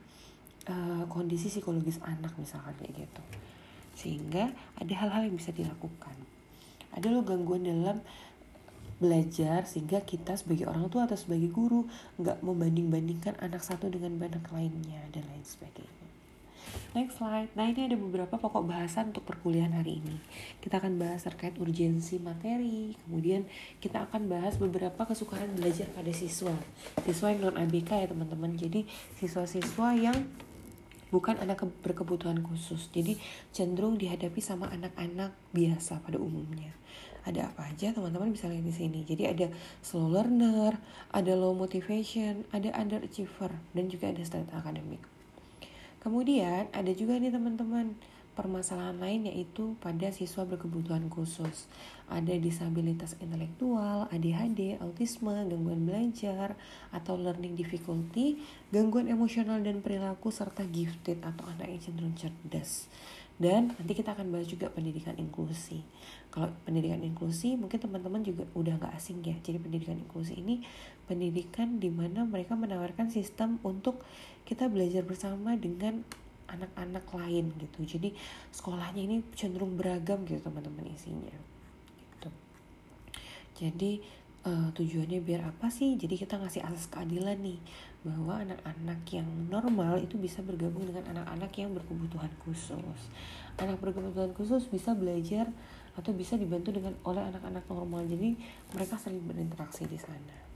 [0.70, 3.22] uh, kondisi psikologis anak misalkan kayak gitu.
[3.98, 6.14] Sehingga ada hal-hal yang bisa dilakukan
[6.92, 8.04] ada loh gangguan dalam
[9.02, 11.90] belajar sehingga kita sebagai orang tua atau sebagai guru
[12.22, 16.02] nggak membanding-bandingkan anak satu dengan anak lainnya dan lain sebagainya.
[16.92, 17.48] Next slide.
[17.56, 20.16] Nah ini ada beberapa pokok bahasan untuk perkuliahan hari ini.
[20.60, 22.96] Kita akan bahas terkait urgensi materi.
[23.04, 23.48] Kemudian
[23.80, 26.52] kita akan bahas beberapa kesukaran belajar pada siswa.
[27.04, 28.56] Siswa yang non ABK ya teman-teman.
[28.60, 28.84] Jadi
[29.20, 30.16] siswa-siswa yang
[31.12, 32.88] bukan anak berkebutuhan khusus.
[32.88, 33.20] Jadi
[33.52, 36.72] cenderung dihadapi sama anak-anak biasa pada umumnya.
[37.22, 39.06] Ada apa aja teman-teman bisa lihat di sini.
[39.06, 39.46] Jadi ada
[39.84, 40.74] slow learner,
[41.14, 45.04] ada low motivation, ada underachiever, dan juga ada straight akademik.
[46.02, 47.94] Kemudian ada juga nih teman-teman
[48.32, 51.68] permasalahan lain yaitu pada siswa berkebutuhan khusus.
[52.08, 56.56] Ada disabilitas intelektual, ADHD, autisme, gangguan belajar,
[56.92, 62.88] atau learning difficulty, gangguan emosional dan perilaku, serta gifted atau anak yang cenderung cerdas.
[63.42, 65.82] Dan nanti kita akan bahas juga pendidikan inklusi.
[66.30, 69.34] Kalau pendidikan inklusi mungkin teman-teman juga udah gak asing ya.
[69.40, 70.62] Jadi pendidikan inklusi ini
[71.10, 74.04] pendidikan di mana mereka menawarkan sistem untuk
[74.46, 76.06] kita belajar bersama dengan
[76.52, 77.96] anak-anak lain gitu.
[77.96, 78.12] Jadi
[78.52, 81.36] sekolahnya ini cenderung beragam gitu teman-teman isinya.
[81.96, 82.28] Gitu.
[83.56, 84.04] Jadi
[84.44, 85.96] uh, tujuannya biar apa sih?
[85.96, 87.60] Jadi kita ngasih asas keadilan nih
[88.02, 93.00] bahwa anak-anak yang normal itu bisa bergabung dengan anak-anak yang berkebutuhan khusus.
[93.56, 95.48] Anak berkebutuhan khusus bisa belajar
[95.92, 98.04] atau bisa dibantu dengan oleh anak-anak normal.
[98.04, 98.36] Jadi
[98.76, 100.51] mereka saling berinteraksi di sana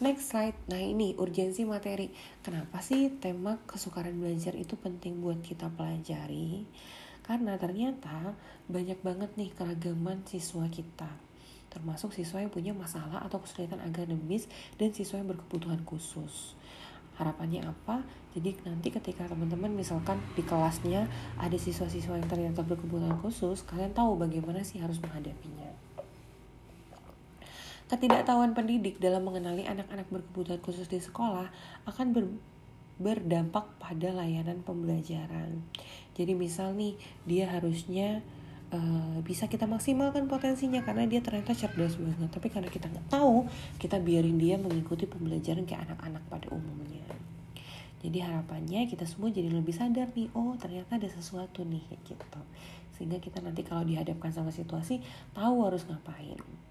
[0.00, 0.56] Next slide.
[0.72, 2.08] Nah ini urgensi materi.
[2.40, 6.64] Kenapa sih tema kesukaran belajar itu penting buat kita pelajari?
[7.20, 8.32] Karena ternyata
[8.64, 11.30] banyak banget nih keragaman siswa kita
[11.70, 16.58] termasuk siswa yang punya masalah atau kesulitan akademis dan siswa yang berkebutuhan khusus.
[17.14, 18.02] Harapannya apa?
[18.34, 21.06] Jadi nanti ketika teman-teman misalkan di kelasnya
[21.38, 25.70] ada siswa-siswa yang ternyata berkebutuhan khusus, kalian tahu bagaimana sih harus menghadapinya.
[27.90, 31.50] Ketidaktahuan pendidik dalam mengenali anak-anak berkebutuhan khusus di sekolah
[31.90, 32.30] akan ber
[33.02, 35.66] berdampak pada layanan pembelajaran.
[36.14, 36.94] Jadi misal nih
[37.26, 38.22] dia harusnya
[38.70, 42.30] uh, bisa kita maksimalkan potensinya karena dia ternyata cerdas banget.
[42.30, 43.50] Tapi karena kita nggak tahu,
[43.82, 47.02] kita biarin dia mengikuti pembelajaran kayak anak-anak pada umumnya.
[48.06, 52.40] Jadi harapannya kita semua jadi lebih sadar nih, oh ternyata ada sesuatu nih gitu.
[52.94, 55.02] Sehingga kita nanti kalau dihadapkan sama situasi
[55.34, 56.69] tahu harus ngapain.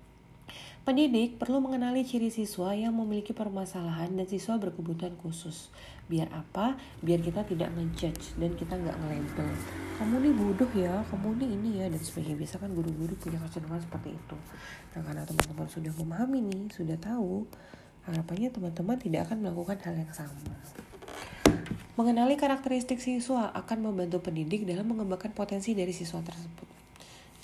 [0.89, 5.69] Pendidik perlu mengenali ciri siswa yang memiliki permasalahan dan siswa berkebutuhan khusus.
[6.10, 6.82] Biar apa?
[7.06, 9.54] Biar kita tidak ngejudge dan kita nggak ngelabel.
[10.02, 12.41] Kamu nih bodoh ya, kamu nih ini ya, dan sebagainya.
[12.41, 14.38] Biasa kan guru-guru punya kecenderungan seperti itu.
[14.97, 17.45] Nah karena teman-teman sudah memahami nih, sudah tahu,
[18.10, 20.41] harapannya teman-teman tidak akan melakukan hal yang sama.
[22.02, 26.79] Mengenali karakteristik siswa akan membantu pendidik dalam mengembangkan potensi dari siswa tersebut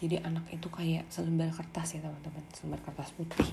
[0.06, 2.46] jadi anak itu kayak selembar kertas ya teman-teman.
[2.54, 3.50] Selembar kertas putih.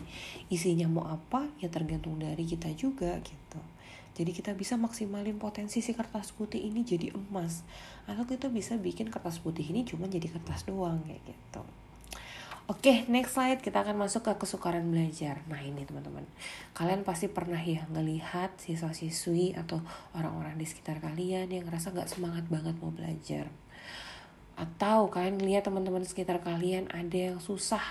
[0.52, 3.60] Isinya mau apa ya tergantung dari kita juga gitu.
[4.12, 7.64] Jadi kita bisa maksimalin potensi si kertas putih ini jadi emas.
[8.04, 11.64] Atau kita bisa bikin kertas putih ini cuma jadi kertas doang kayak gitu.
[12.68, 13.64] Oke, next slide.
[13.64, 15.40] Kita akan masuk ke kesukaran belajar.
[15.48, 16.28] Nah ini teman-teman,
[16.76, 19.80] kalian pasti pernah ya ngelihat siswa-siswi atau
[20.12, 23.50] orang-orang di sekitar kalian yang ngerasa gak semangat banget mau belajar
[24.62, 27.82] atau kalian lihat teman-teman sekitar kalian ada yang susah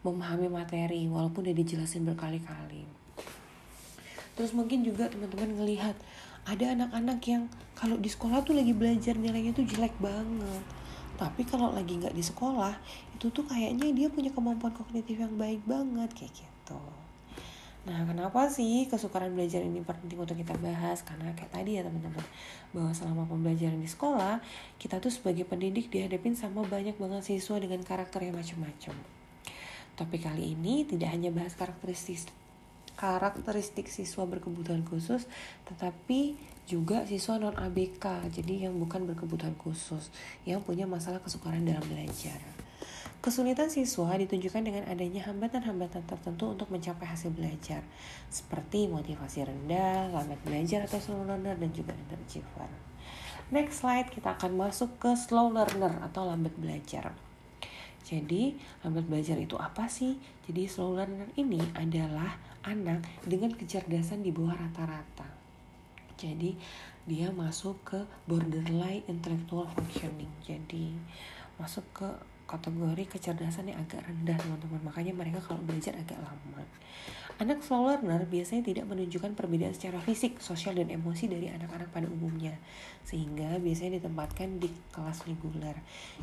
[0.00, 2.88] memahami materi walaupun udah dijelasin berkali-kali.
[4.32, 5.96] Terus mungkin juga teman-teman ngelihat
[6.48, 7.44] ada anak-anak yang
[7.76, 10.64] kalau di sekolah tuh lagi belajar nilainya tuh jelek banget.
[11.20, 12.76] Tapi kalau lagi nggak di sekolah
[13.16, 17.05] itu tuh kayaknya dia punya kemampuan kognitif yang baik banget kayak gitu
[17.86, 21.06] Nah, kenapa sih kesukaran belajar ini penting untuk kita bahas?
[21.06, 22.26] Karena kayak tadi ya teman-teman,
[22.74, 24.42] bahwa selama pembelajaran di sekolah,
[24.82, 28.94] kita tuh sebagai pendidik dihadapin sama banyak banget siswa dengan karakter yang macam-macam.
[29.94, 32.26] Tapi kali ini tidak hanya bahas karakteristik
[32.96, 35.28] karakteristik siswa berkebutuhan khusus,
[35.68, 36.32] tetapi
[36.64, 40.08] juga siswa non ABK, jadi yang bukan berkebutuhan khusus,
[40.48, 42.55] yang punya masalah kesukaran dalam belajar.
[43.26, 47.82] Kesulitan siswa ditunjukkan dengan adanya hambatan-hambatan tertentu untuk mencapai hasil belajar,
[48.30, 52.70] seperti motivasi rendah, lambat belajar atau slow learner, dan juga underachiever.
[53.50, 57.18] Next slide, kita akan masuk ke slow learner atau lambat belajar.
[58.06, 60.22] Jadi, lambat belajar itu apa sih?
[60.46, 65.26] Jadi, slow learner ini adalah anak dengan kecerdasan di bawah rata-rata.
[66.14, 66.54] Jadi,
[67.10, 67.98] dia masuk ke
[68.30, 70.30] borderline intellectual functioning.
[70.46, 70.94] Jadi,
[71.58, 74.80] masuk ke kategori kecerdasan yang agak rendah teman-teman.
[74.86, 76.62] Makanya mereka kalau belajar agak lama.
[77.36, 82.08] Anak slow learner biasanya tidak menunjukkan perbedaan secara fisik sosial dan emosi dari anak-anak pada
[82.08, 82.56] umumnya.
[83.04, 85.76] Sehingga biasanya ditempatkan di kelas reguler.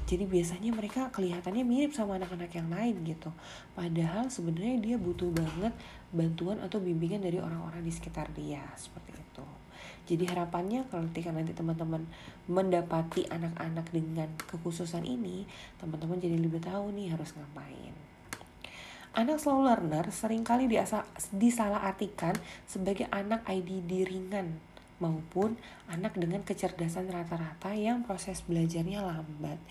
[0.09, 3.29] Jadi biasanya mereka kelihatannya mirip sama anak-anak yang lain gitu.
[3.77, 5.77] Padahal sebenarnya dia butuh banget
[6.09, 8.65] bantuan atau bimbingan dari orang-orang di sekitar dia.
[8.73, 9.62] Seperti itu
[10.03, 12.03] jadi harapannya kalau ketika nanti teman-teman
[12.51, 15.47] mendapati anak-anak dengan kekhususan ini,
[15.79, 17.95] teman-teman jadi lebih tahu nih harus ngapain.
[19.13, 20.67] Anak slow learner sering kali
[21.31, 22.35] disalahartikan
[22.67, 24.59] sebagai anak IDD ringan
[24.97, 25.55] maupun
[25.87, 29.61] anak dengan kecerdasan rata-rata yang proses belajarnya lambat.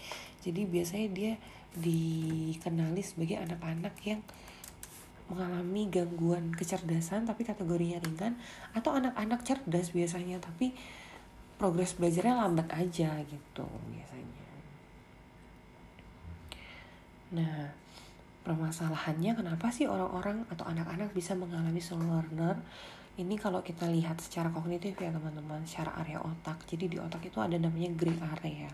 [0.40, 1.32] Jadi biasanya dia
[1.76, 4.20] dikenali sebagai anak-anak yang
[5.32, 8.36] mengalami gangguan kecerdasan tapi kategorinya ringan
[8.76, 10.76] atau anak-anak cerdas biasanya tapi
[11.56, 14.44] progres belajarnya lambat aja gitu biasanya.
[17.32, 17.72] Nah,
[18.44, 22.60] permasalahannya kenapa sih orang-orang atau anak-anak bisa mengalami slow learner?
[23.16, 26.60] Ini kalau kita lihat secara kognitif ya teman-teman, secara area otak.
[26.68, 28.72] Jadi di otak itu ada namanya gray area.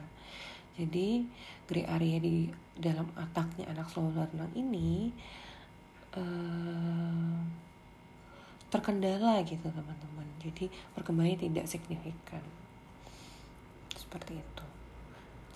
[0.79, 1.27] Jadi
[1.67, 5.11] gray area di dalam otaknya anak slow learner ini
[6.17, 7.37] uh,
[8.69, 10.29] terkendala gitu teman-teman.
[10.41, 12.45] Jadi perkembangannya tidak signifikan.
[13.97, 14.65] Seperti itu.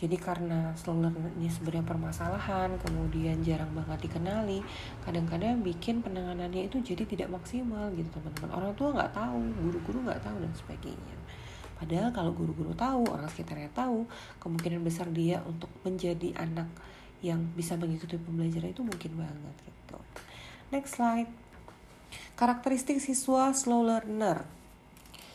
[0.03, 4.59] Jadi karena slow learner ini sebenarnya permasalahan kemudian jarang banget dikenali
[5.07, 8.51] kadang-kadang bikin penanganannya itu jadi tidak maksimal gitu teman-teman.
[8.51, 11.17] Orang tua nggak tahu guru-guru nggak tahu dan sebagainya.
[11.79, 14.03] Padahal kalau guru-guru tahu orang sekitarnya tahu
[14.43, 16.67] kemungkinan besar dia untuk menjadi anak
[17.23, 19.99] yang bisa mengikuti pembelajaran itu mungkin banget gitu
[20.73, 21.29] Next slide.
[22.33, 24.41] Karakteristik siswa slow learner.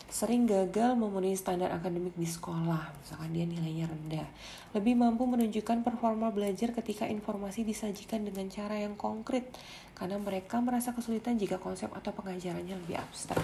[0.07, 4.27] sering gagal memenuhi standar akademik di sekolah, misalkan dia nilainya rendah,
[4.71, 9.51] lebih mampu menunjukkan performa belajar ketika informasi disajikan dengan cara yang konkret,
[9.99, 13.43] karena mereka merasa kesulitan jika konsep atau pengajarannya lebih abstrak.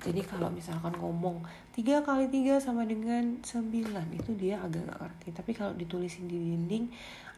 [0.00, 1.44] Jadi kalau misalkan ngomong
[1.76, 5.28] 3 kali 3 sama dengan 9 itu dia agak gak ngerti.
[5.36, 6.88] Tapi kalau ditulisin di dinding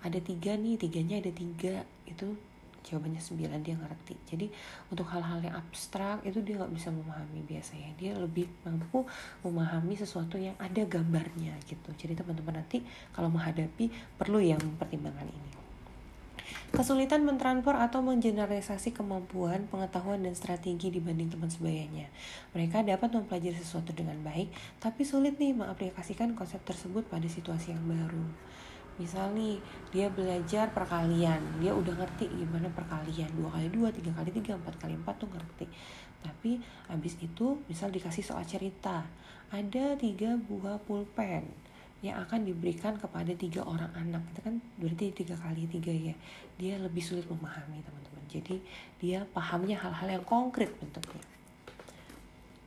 [0.06, 2.38] ada tiga nih, tiganya ada tiga itu
[2.84, 4.14] jawabannya 9 dia ngerti.
[4.28, 4.46] Jadi
[4.88, 7.90] untuk hal-hal yang abstrak itu dia nggak bisa memahami biasanya.
[8.00, 9.04] Dia lebih mampu
[9.44, 11.90] memahami sesuatu yang ada gambarnya gitu.
[11.96, 15.50] Jadi teman-teman nanti kalau menghadapi perlu yang mempertimbangkan ini.
[16.70, 22.06] Kesulitan mentransfer atau menggeneralisasi kemampuan, pengetahuan, dan strategi dibanding teman sebayanya.
[22.54, 27.82] Mereka dapat mempelajari sesuatu dengan baik, tapi sulit nih mengaplikasikan konsep tersebut pada situasi yang
[27.90, 28.22] baru
[29.00, 29.56] misal nih
[29.88, 31.40] dia belajar perkalian.
[31.56, 33.32] Dia udah ngerti gimana perkalian.
[33.32, 35.64] Dua kali dua tiga kali tiga empat kali empat tuh ngerti.
[36.20, 36.60] Tapi
[36.92, 39.08] abis itu misal dikasih soal cerita
[39.48, 41.48] ada tiga buah pulpen
[42.04, 44.20] yang akan diberikan kepada tiga orang anak.
[44.36, 46.12] Itu kan berarti tiga kali tiga ya.
[46.60, 48.24] Dia lebih sulit memahami teman-teman.
[48.28, 48.60] Jadi
[49.00, 51.24] dia pahamnya hal-hal yang konkret bentuknya.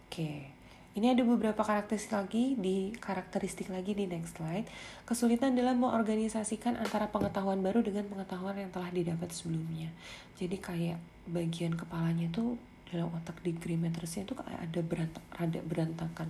[0.09, 0.52] Oke
[0.93, 4.69] ini ada beberapa karakteristik lagi di karakteristik lagi di next slide.
[5.09, 9.89] Kesulitan dalam mengorganisasikan antara pengetahuan baru dengan pengetahuan yang telah didapat sebelumnya.
[10.37, 12.61] Jadi kayak bagian kepalanya tuh
[12.93, 16.29] dalam otak di Grimetersnya itu kayak ada berantak, rada berantakan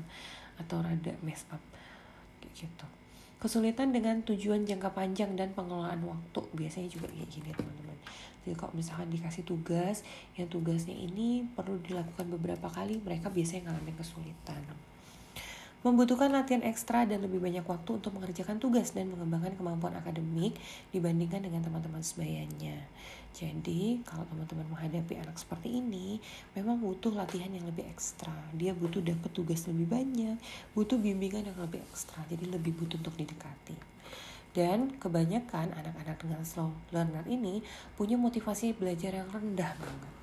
[0.55, 1.59] atau rada mess up
[2.39, 2.87] kayak gitu.
[3.43, 7.99] Kesulitan dengan tujuan jangka panjang dan pengelolaan waktu biasanya juga kayak gini teman-teman.
[8.47, 10.07] Jadi kalau misalkan dikasih tugas,
[10.39, 14.63] yang tugasnya ini perlu dilakukan beberapa kali, mereka biasanya ngalamin kesulitan.
[15.83, 20.55] Membutuhkan latihan ekstra dan lebih banyak waktu untuk mengerjakan tugas dan mengembangkan kemampuan akademik
[20.95, 22.79] dibandingkan dengan teman-teman sebayanya.
[23.33, 26.21] Jadi, kalau teman-teman menghadapi anak seperti ini,
[26.53, 28.33] memang butuh latihan yang lebih ekstra.
[28.53, 30.37] Dia butuh dapat tugas lebih banyak,
[30.77, 33.73] butuh bimbingan yang lebih ekstra, jadi lebih butuh untuk didekati.
[34.53, 37.65] Dan kebanyakan anak-anak dengan slow learner ini
[37.97, 40.13] punya motivasi belajar yang rendah banget.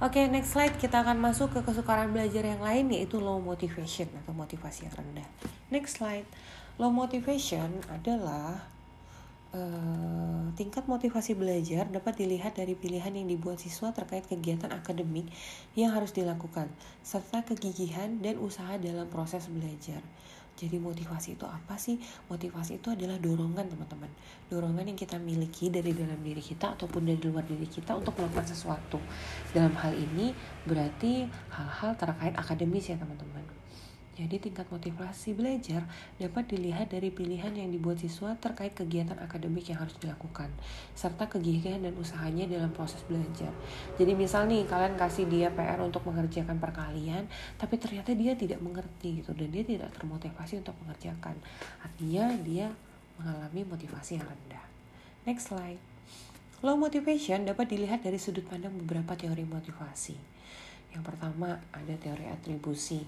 [0.00, 4.10] Oke, okay, next slide kita akan masuk ke kesukaran belajar yang lain yaitu low motivation
[4.24, 5.28] atau motivasi yang rendah.
[5.70, 6.26] Next slide.
[6.80, 8.66] Low motivation adalah
[9.54, 15.26] uh, tingkat motivasi belajar dapat dilihat dari pilihan yang dibuat siswa terkait kegiatan akademik
[15.74, 16.70] yang harus dilakukan
[17.02, 20.02] serta kegigihan dan usaha dalam proses belajar.
[20.60, 21.96] Jadi motivasi itu apa sih?
[22.28, 24.12] Motivasi itu adalah dorongan teman-teman.
[24.52, 28.44] Dorongan yang kita miliki dari dalam diri kita ataupun dari luar diri kita untuk melakukan
[28.44, 29.00] sesuatu.
[29.56, 30.36] Dalam hal ini
[30.68, 33.59] berarti hal-hal terkait akademis ya teman-teman.
[34.20, 35.88] Jadi tingkat motivasi belajar
[36.20, 40.52] dapat dilihat dari pilihan yang dibuat siswa terkait kegiatan akademik yang harus dilakukan,
[40.92, 43.48] serta kegigihan dan usahanya dalam proses belajar.
[43.96, 47.24] Jadi misal nih kalian kasih dia PR untuk mengerjakan perkalian,
[47.56, 51.40] tapi ternyata dia tidak mengerti gitu dan dia tidak termotivasi untuk mengerjakan.
[51.80, 52.68] Artinya dia
[53.16, 54.64] mengalami motivasi yang rendah.
[55.24, 55.80] Next slide.
[56.60, 60.12] Low motivation dapat dilihat dari sudut pandang beberapa teori motivasi.
[60.92, 63.00] Yang pertama ada teori atribusi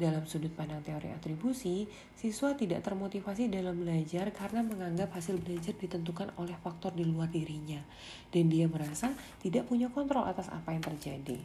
[0.00, 1.84] dalam sudut pandang teori atribusi,
[2.16, 7.84] siswa tidak termotivasi dalam belajar karena menganggap hasil belajar ditentukan oleh faktor di luar dirinya,
[8.32, 9.12] dan dia merasa
[9.44, 11.36] tidak punya kontrol atas apa yang terjadi.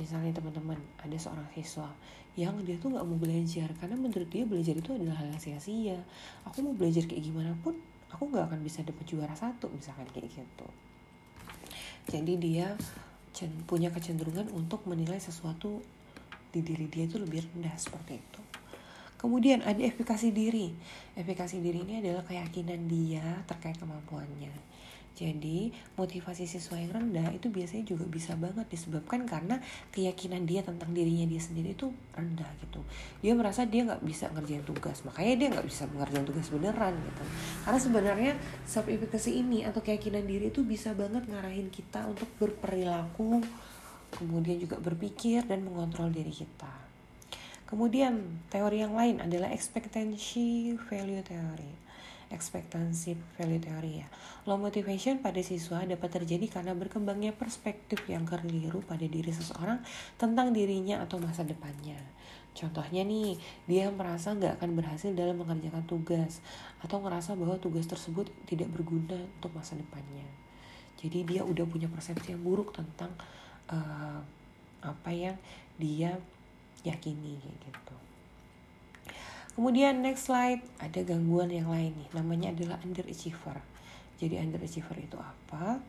[0.00, 1.92] Misalnya teman-teman, ada seorang siswa
[2.38, 5.98] yang dia tuh nggak mau belajar karena menurut dia belajar itu adalah hal yang sia-sia.
[6.48, 7.76] Aku mau belajar kayak gimana pun,
[8.08, 10.68] aku nggak akan bisa dapat juara satu misalkan kayak gitu.
[12.08, 12.74] Jadi dia
[13.66, 15.82] punya kecenderungan untuk menilai sesuatu
[16.50, 18.42] di diri dia itu lebih rendah seperti itu.
[19.20, 20.72] Kemudian ada efikasi diri.
[21.12, 24.70] Efikasi diri ini adalah keyakinan dia terkait kemampuannya.
[25.20, 25.68] Jadi
[26.00, 29.60] motivasi siswa yang rendah itu biasanya juga bisa banget disebabkan karena
[29.92, 32.80] keyakinan dia tentang dirinya dia sendiri itu rendah gitu.
[33.20, 37.22] Dia merasa dia nggak bisa ngerjain tugas, makanya dia nggak bisa mengerjain tugas beneran gitu.
[37.68, 38.32] Karena sebenarnya
[38.64, 43.44] self efficacy ini atau keyakinan diri itu bisa banget ngarahin kita untuk berperilaku
[44.14, 46.90] kemudian juga berpikir dan mengontrol diri kita.
[47.70, 51.70] Kemudian teori yang lain adalah expectancy value theory.
[52.30, 54.08] Ekspektansi value theory ya.
[54.46, 59.82] Low motivation pada siswa dapat terjadi karena berkembangnya perspektif yang keliru pada diri seseorang
[60.18, 61.98] tentang dirinya atau masa depannya.
[62.50, 63.38] Contohnya nih,
[63.70, 66.42] dia merasa nggak akan berhasil dalam mengerjakan tugas
[66.82, 70.26] atau merasa bahwa tugas tersebut tidak berguna untuk masa depannya.
[70.98, 73.14] Jadi dia udah punya persepsi yang buruk tentang
[73.70, 74.18] uh,
[74.82, 75.36] apa yang
[75.80, 76.18] dia
[76.82, 77.96] yakini gitu.
[79.54, 83.58] Kemudian next slide ada gangguan yang lain nih namanya adalah underachiever.
[84.20, 85.80] Jadi underachiever itu apa?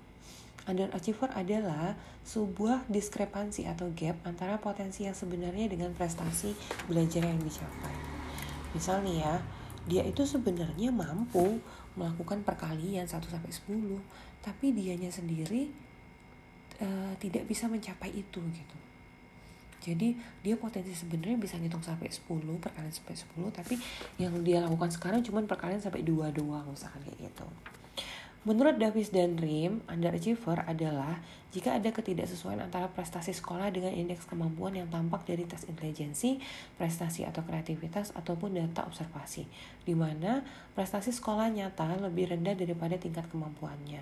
[0.67, 6.53] Underachiever adalah sebuah diskrepansi atau gap antara potensi yang sebenarnya dengan prestasi
[6.85, 7.95] belajar yang dicapai.
[8.71, 9.35] Misal nih ya,
[9.89, 11.59] dia itu sebenarnya mampu
[11.97, 13.99] melakukan perkalian 1 sampai 10,
[14.45, 15.73] tapi dianya sendiri
[16.81, 18.77] uh, tidak bisa mencapai itu gitu.
[19.81, 20.13] Jadi
[20.45, 22.29] dia potensi sebenarnya bisa ngitung sampai 10
[22.61, 23.75] perkalian sampai 10 tapi
[24.21, 27.47] yang dia lakukan sekarang cuma perkalian sampai 2 doang misalkan kayak gitu.
[28.41, 31.21] Menurut Davis dan Rim, underachiever adalah
[31.53, 36.41] jika ada ketidaksesuaian antara prestasi sekolah dengan indeks kemampuan yang tampak dari tes intelijensi,
[36.73, 39.45] prestasi atau kreativitas, ataupun data observasi,
[39.85, 40.41] di mana
[40.73, 44.01] prestasi sekolah nyata lebih rendah daripada tingkat kemampuannya.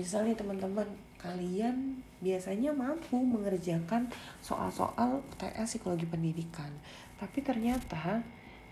[0.00, 0.88] Misalnya teman-teman,
[1.24, 4.12] kalian biasanya mampu mengerjakan
[4.44, 6.68] soal-soal TS psikologi pendidikan,
[7.16, 8.20] tapi ternyata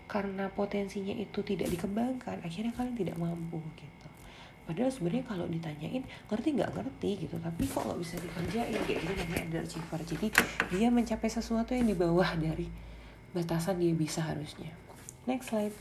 [0.05, 4.07] karena potensinya itu tidak dikembangkan, akhirnya kalian tidak mampu gitu.
[4.63, 7.35] Padahal sebenarnya kalau ditanyain ngerti nggak ngerti gitu.
[7.35, 8.79] Tapi kok nggak bisa dikerjain?
[8.87, 10.27] Kayak gitu namanya underachiever jadi
[10.71, 12.71] dia mencapai sesuatu yang di bawah dari
[13.35, 14.71] batasan dia bisa harusnya.
[15.27, 15.75] Next slide.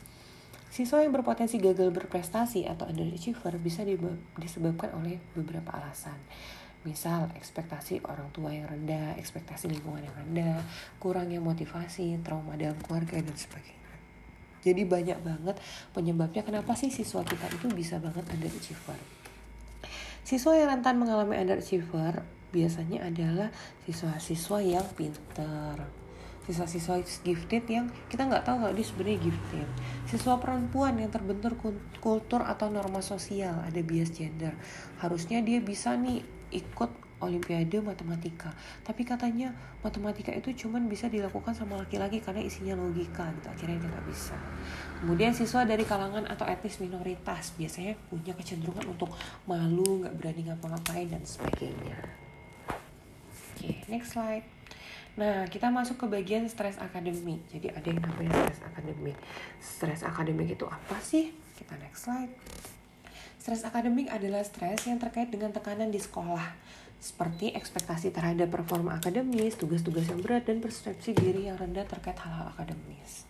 [0.72, 3.84] Siswa yang berpotensi gagal berprestasi atau underachiever bisa
[4.40, 6.16] disebabkan oleh beberapa alasan.
[6.82, 10.58] Misal, ekspektasi orang tua yang rendah, ekspektasi lingkungan yang rendah,
[10.98, 13.82] kurangnya motivasi, trauma dalam keluarga, dan sebagainya.
[14.62, 15.58] Jadi banyak banget
[15.90, 18.98] penyebabnya kenapa sih siswa kita itu bisa banget underachiever.
[20.22, 22.22] Siswa yang rentan mengalami underachiever
[22.54, 23.50] biasanya adalah
[23.88, 25.82] siswa-siswa yang pinter
[26.42, 29.68] siswa-siswa gifted yang kita nggak tahu kalau dia sebenarnya gifted
[30.10, 31.54] siswa perempuan yang terbentur
[32.02, 34.50] kultur atau norma sosial ada bias gender
[34.98, 36.90] harusnya dia bisa nih ikut
[37.22, 38.50] olimpiade matematika
[38.82, 43.88] tapi katanya matematika itu cuma bisa dilakukan sama laki-laki karena isinya logika gitu akhirnya dia
[43.94, 44.36] nggak bisa
[44.98, 49.14] kemudian siswa dari kalangan atau etnis minoritas biasanya punya kecenderungan untuk
[49.46, 51.96] malu nggak berani ngapa-ngapain dan sebagainya
[52.66, 54.44] oke okay, next slide
[55.12, 57.44] Nah, kita masuk ke bagian stres akademik.
[57.52, 59.16] Jadi ada yang namanya stres akademik.
[59.60, 61.36] Stres akademik itu apa sih?
[61.52, 62.32] Kita next slide.
[63.42, 66.54] Stres akademik adalah stres yang terkait dengan tekanan di sekolah
[67.02, 72.54] seperti ekspektasi terhadap performa akademis, tugas-tugas yang berat, dan persepsi diri yang rendah terkait hal-hal
[72.54, 73.26] akademis.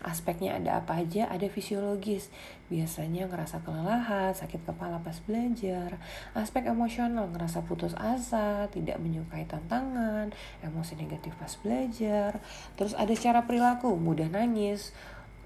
[0.00, 1.28] Aspeknya ada apa aja?
[1.28, 2.32] Ada fisiologis,
[2.72, 6.00] biasanya ngerasa kelelahan, sakit kepala pas belajar.
[6.32, 10.32] Aspek emosional, ngerasa putus asa, tidak menyukai tantangan,
[10.64, 12.40] emosi negatif pas belajar.
[12.80, 14.96] Terus ada secara perilaku, mudah nangis,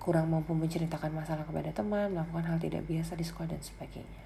[0.05, 4.21] kurang mampu menceritakan masalah kepada teman, melakukan hal tidak biasa di sekolah, dan sebagainya.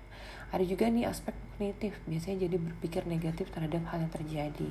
[0.50, 4.70] Ada juga nih aspek kognitif, biasanya jadi berpikir negatif terhadap hal yang terjadi,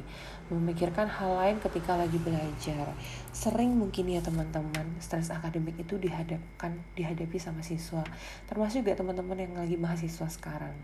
[0.51, 2.91] memikirkan hal lain ketika lagi belajar.
[3.32, 8.03] Sering mungkin ya teman-teman, stres akademik itu dihadapkan dihadapi sama siswa,
[8.51, 10.76] termasuk juga teman-teman yang lagi mahasiswa sekarang.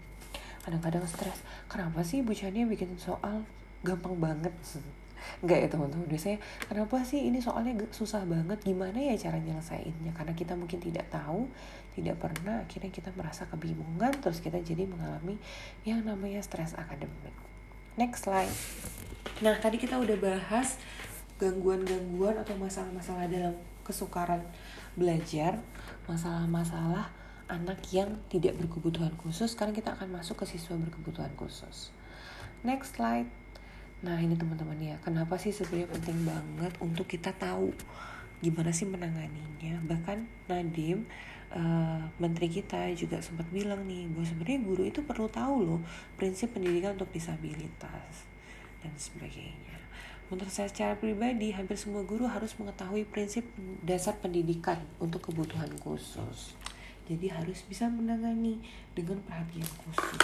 [0.63, 3.43] Kadang-kadang stres, kenapa sih Bu Chania bikin soal
[3.83, 4.55] gampang banget?
[5.43, 6.07] Enggak ya teman-teman.
[6.07, 8.59] Biasanya kenapa sih ini soalnya susah banget?
[8.63, 10.11] Gimana ya cara nyelesainnya?
[10.15, 11.47] Karena kita mungkin tidak tahu
[11.93, 15.37] tidak pernah akhirnya kita merasa kebingungan terus kita jadi mengalami
[15.85, 17.33] yang namanya stres akademik.
[17.95, 18.49] Next slide.
[19.45, 20.81] Nah tadi kita udah bahas
[21.37, 23.53] gangguan-gangguan atau masalah-masalah dalam
[23.85, 24.41] kesukaran
[24.95, 25.59] belajar
[26.07, 27.11] masalah-masalah
[27.51, 29.53] anak yang tidak berkebutuhan khusus.
[29.53, 31.93] Sekarang kita akan masuk ke siswa berkebutuhan khusus.
[32.65, 33.42] Next slide
[34.03, 37.71] Nah ini teman-teman ya, kenapa sih sebenarnya penting banget untuk kita tahu
[38.43, 39.79] gimana sih menanganinya.
[39.87, 41.07] Bahkan Nadim,
[41.55, 45.79] uh, menteri kita juga sempat bilang nih, bahwa sebenarnya guru itu perlu tahu loh
[46.19, 48.27] prinsip pendidikan untuk disabilitas
[48.83, 49.79] dan sebagainya.
[50.27, 53.47] Menurut saya secara pribadi, hampir semua guru harus mengetahui prinsip
[53.79, 56.59] dasar pendidikan untuk kebutuhan khusus.
[57.07, 58.59] Jadi harus bisa menangani
[58.95, 60.19] dengan perhatian khusus.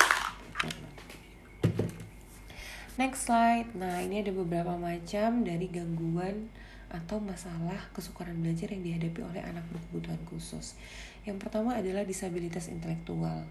[3.00, 3.72] Next slide.
[3.80, 6.52] Nah, ini ada beberapa macam dari gangguan
[6.91, 10.76] atau masalah kesukaran belajar yang dihadapi oleh anak berkebutuhan khusus.
[11.24, 13.47] Yang pertama adalah disabilitas intelektual.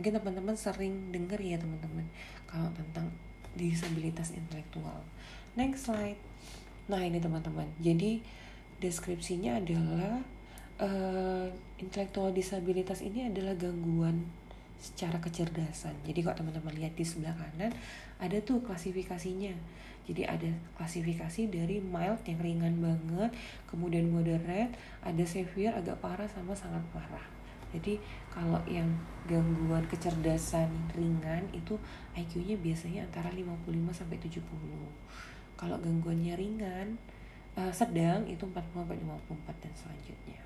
[0.00, 2.08] Mungkin teman-teman sering dengar ya teman-teman
[2.48, 3.12] kalau tentang
[3.52, 5.04] disabilitas intelektual.
[5.60, 6.16] Next slide.
[6.88, 7.68] Nah, ini teman-teman.
[7.84, 8.24] Jadi
[8.80, 10.24] deskripsinya adalah
[10.80, 14.24] uh, intelektual disabilitas ini adalah gangguan
[14.80, 15.96] secara kecerdasan.
[16.04, 17.72] Jadi kalau teman-teman lihat di sebelah kanan
[18.20, 19.54] ada tuh klasifikasinya.
[20.06, 23.34] Jadi ada klasifikasi dari mild yang ringan banget,
[23.66, 24.70] kemudian moderate,
[25.02, 27.26] ada severe agak parah sama sangat parah.
[27.74, 27.98] Jadi
[28.30, 28.86] kalau yang
[29.26, 31.74] gangguan kecerdasan ringan itu
[32.14, 34.38] IQ-nya biasanya antara 55 sampai 70.
[35.58, 36.94] Kalau gangguannya ringan
[37.58, 40.45] uh, sedang itu 40 sampai 54 dan selanjutnya.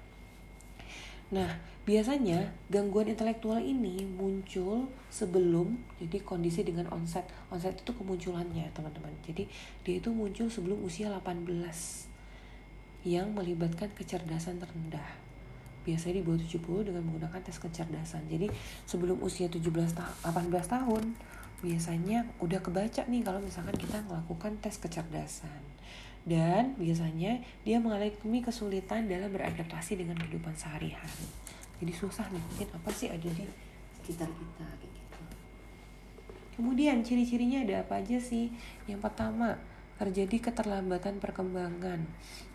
[1.31, 7.23] Nah, biasanya gangguan intelektual ini muncul sebelum jadi kondisi dengan onset.
[7.55, 9.15] Onset itu kemunculannya, teman-teman.
[9.23, 9.47] Jadi
[9.87, 11.47] dia itu muncul sebelum usia 18
[13.07, 15.07] yang melibatkan kecerdasan terendah.
[15.87, 18.27] Biasanya di bawah 70 dengan menggunakan tes kecerdasan.
[18.27, 18.51] Jadi
[18.85, 19.65] sebelum usia 17
[19.95, 21.15] ta 18 tahun
[21.61, 25.70] biasanya udah kebaca nih kalau misalkan kita melakukan tes kecerdasan
[26.29, 31.25] dan biasanya dia mengalami kesulitan dalam beradaptasi dengan kehidupan sehari-hari.
[31.81, 33.45] Jadi susah nih mungkin apa sih ada di
[33.97, 35.21] sekitar kita gitu.
[36.61, 38.53] Kemudian ciri-cirinya ada apa aja sih?
[38.85, 39.57] Yang pertama
[39.97, 42.05] terjadi keterlambatan perkembangan,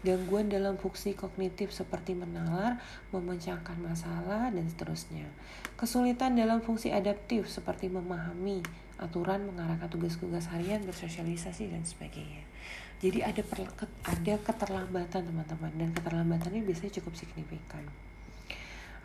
[0.02, 2.82] gangguan dalam fungsi kognitif seperti menalar,
[3.14, 5.30] memecahkan masalah, dan seterusnya.
[5.78, 8.66] Kesulitan dalam fungsi adaptif seperti memahami
[8.98, 12.46] aturan, mengarahkan tugas-tugas harian, bersosialisasi, dan sebagainya
[13.04, 13.68] jadi ada per,
[14.08, 15.72] ada keterlambatan teman-teman.
[15.76, 17.84] Dan keterlambatannya biasanya cukup signifikan.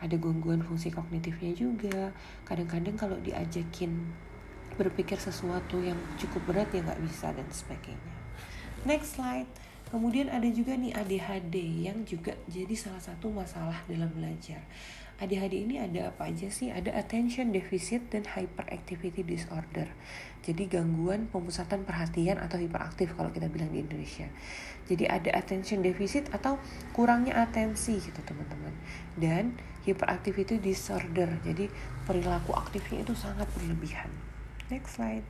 [0.01, 2.15] Ada gangguan fungsi kognitifnya juga.
[2.47, 4.11] Kadang-kadang kalau diajakin
[4.79, 8.15] berpikir sesuatu yang cukup berat ya nggak bisa dan sebagainya.
[8.87, 9.51] Next slide.
[9.91, 14.63] Kemudian ada juga nih ADHD yang juga jadi salah satu masalah dalam belajar
[15.21, 16.73] ADHD ini ada apa aja sih?
[16.73, 19.85] Ada attention deficit dan hyperactivity disorder.
[20.41, 24.25] Jadi gangguan pemusatan perhatian atau hiperaktif kalau kita bilang di Indonesia.
[24.89, 26.57] Jadi ada attention deficit atau
[26.97, 28.73] kurangnya atensi gitu teman-teman.
[29.13, 31.29] Dan hyperactivity disorder.
[31.45, 31.69] Jadi
[32.09, 34.09] perilaku aktifnya itu sangat berlebihan.
[34.73, 35.29] Next slide.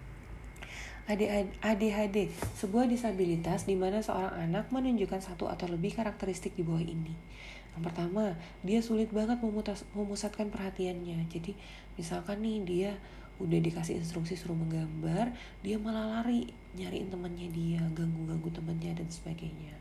[1.11, 7.19] ADHD, sebuah disabilitas di mana seorang anak menunjukkan satu atau lebih karakteristik di bawah ini
[7.75, 8.35] yang pertama
[8.67, 11.27] dia sulit banget memutas, memusatkan perhatiannya.
[11.31, 11.55] Jadi
[11.95, 12.91] misalkan nih dia
[13.41, 15.33] udah dikasih instruksi suruh menggambar
[15.65, 19.75] dia malah lari nyariin temannya dia ganggu-ganggu temannya dan sebagainya.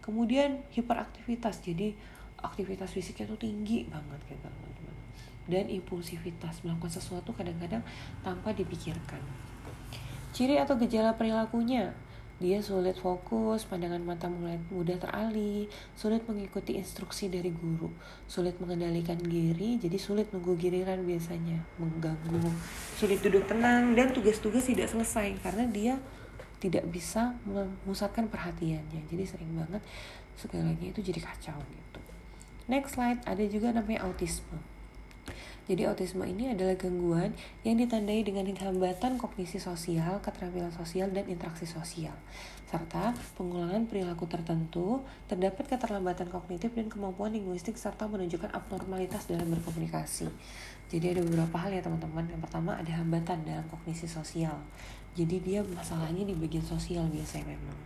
[0.00, 1.60] Kemudian hiperaktivitas.
[1.66, 1.92] Jadi
[2.38, 4.96] aktivitas fisiknya tuh tinggi banget gitu teman-teman.
[5.46, 7.82] Dan impulsivitas melakukan sesuatu kadang-kadang
[8.22, 9.18] tanpa dipikirkan.
[10.30, 11.90] Ciri atau gejala perilakunya
[12.36, 15.64] dia sulit fokus, pandangan mata mulai mudah teralih,
[15.96, 17.88] sulit mengikuti instruksi dari guru,
[18.28, 22.52] sulit mengendalikan diri, jadi sulit nunggu giliran biasanya, mengganggu,
[23.00, 25.94] sulit duduk tenang, dan tugas-tugas tidak selesai karena dia
[26.60, 29.08] tidak bisa memusatkan perhatiannya.
[29.08, 29.80] Jadi sering banget
[30.36, 32.00] segalanya itu jadi kacau gitu.
[32.68, 34.75] Next slide, ada juga namanya autisme.
[35.66, 37.34] Jadi autisme ini adalah gangguan
[37.66, 42.14] yang ditandai dengan hambatan kognisi sosial, keterampilan sosial, dan interaksi sosial.
[42.70, 50.30] Serta pengulangan perilaku tertentu, terdapat keterlambatan kognitif dan kemampuan linguistik serta menunjukkan abnormalitas dalam berkomunikasi.
[50.86, 52.30] Jadi ada beberapa hal ya teman-teman.
[52.30, 54.54] Yang pertama ada hambatan dalam kognisi sosial.
[55.18, 57.78] Jadi dia masalahnya di bagian sosial biasanya memang.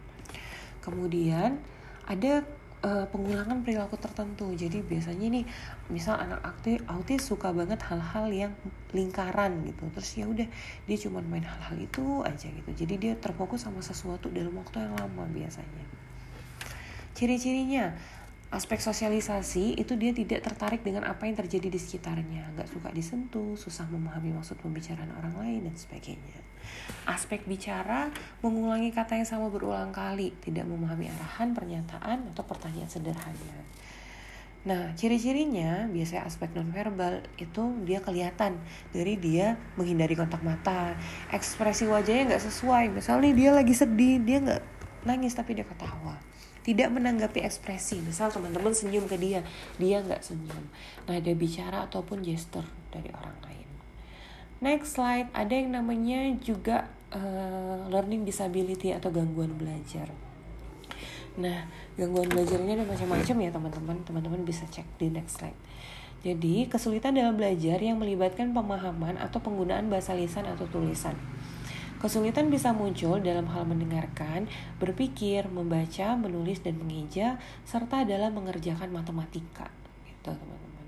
[0.84, 1.56] Kemudian
[2.04, 2.44] ada
[2.84, 4.52] uh, pengulangan perilaku tertentu.
[4.56, 5.44] Jadi biasanya nih,
[5.92, 8.52] misal anak aktif autis suka banget hal-hal yang
[8.92, 9.84] lingkaran gitu.
[9.92, 10.48] Terus ya udah
[10.88, 12.70] dia cuma main hal-hal itu aja gitu.
[12.72, 15.84] Jadi dia terfokus sama sesuatu dalam waktu yang lama biasanya.
[17.12, 17.92] Ciri-cirinya
[18.50, 23.54] aspek sosialisasi itu dia tidak tertarik dengan apa yang terjadi di sekitarnya, nggak suka disentuh,
[23.54, 26.42] susah memahami maksud pembicaraan orang lain dan sebagainya.
[27.06, 28.10] Aspek bicara
[28.42, 33.62] mengulangi kata yang sama berulang kali, tidak memahami arahan, pernyataan, atau pertanyaan sederhana.
[34.60, 38.60] Nah, ciri-cirinya biasanya aspek nonverbal itu dia kelihatan
[38.92, 40.98] dari dia menghindari kontak mata,
[41.32, 42.92] ekspresi wajahnya nggak sesuai.
[42.92, 44.62] Misalnya dia lagi sedih, dia nggak
[45.08, 46.29] nangis tapi dia ketawa.
[46.60, 49.40] Tidak menanggapi ekspresi, misal teman-teman senyum ke dia,
[49.80, 50.64] dia nggak senyum.
[51.08, 53.68] Nah, dia bicara ataupun gesture dari orang lain.
[54.60, 60.12] Next slide, ada yang namanya juga uh, learning disability atau gangguan belajar.
[61.40, 61.64] Nah,
[61.96, 63.96] gangguan belajar ini ada macam-macam ya teman-teman.
[64.04, 65.56] Teman-teman bisa cek di next slide.
[66.20, 71.16] Jadi, kesulitan dalam belajar yang melibatkan pemahaman atau penggunaan bahasa lisan atau tulisan.
[72.00, 74.48] Kesulitan bisa muncul dalam hal mendengarkan,
[74.80, 77.36] berpikir, membaca, menulis, dan mengeja,
[77.68, 79.68] serta dalam mengerjakan matematika.
[80.08, 80.86] Gitu, teman-teman.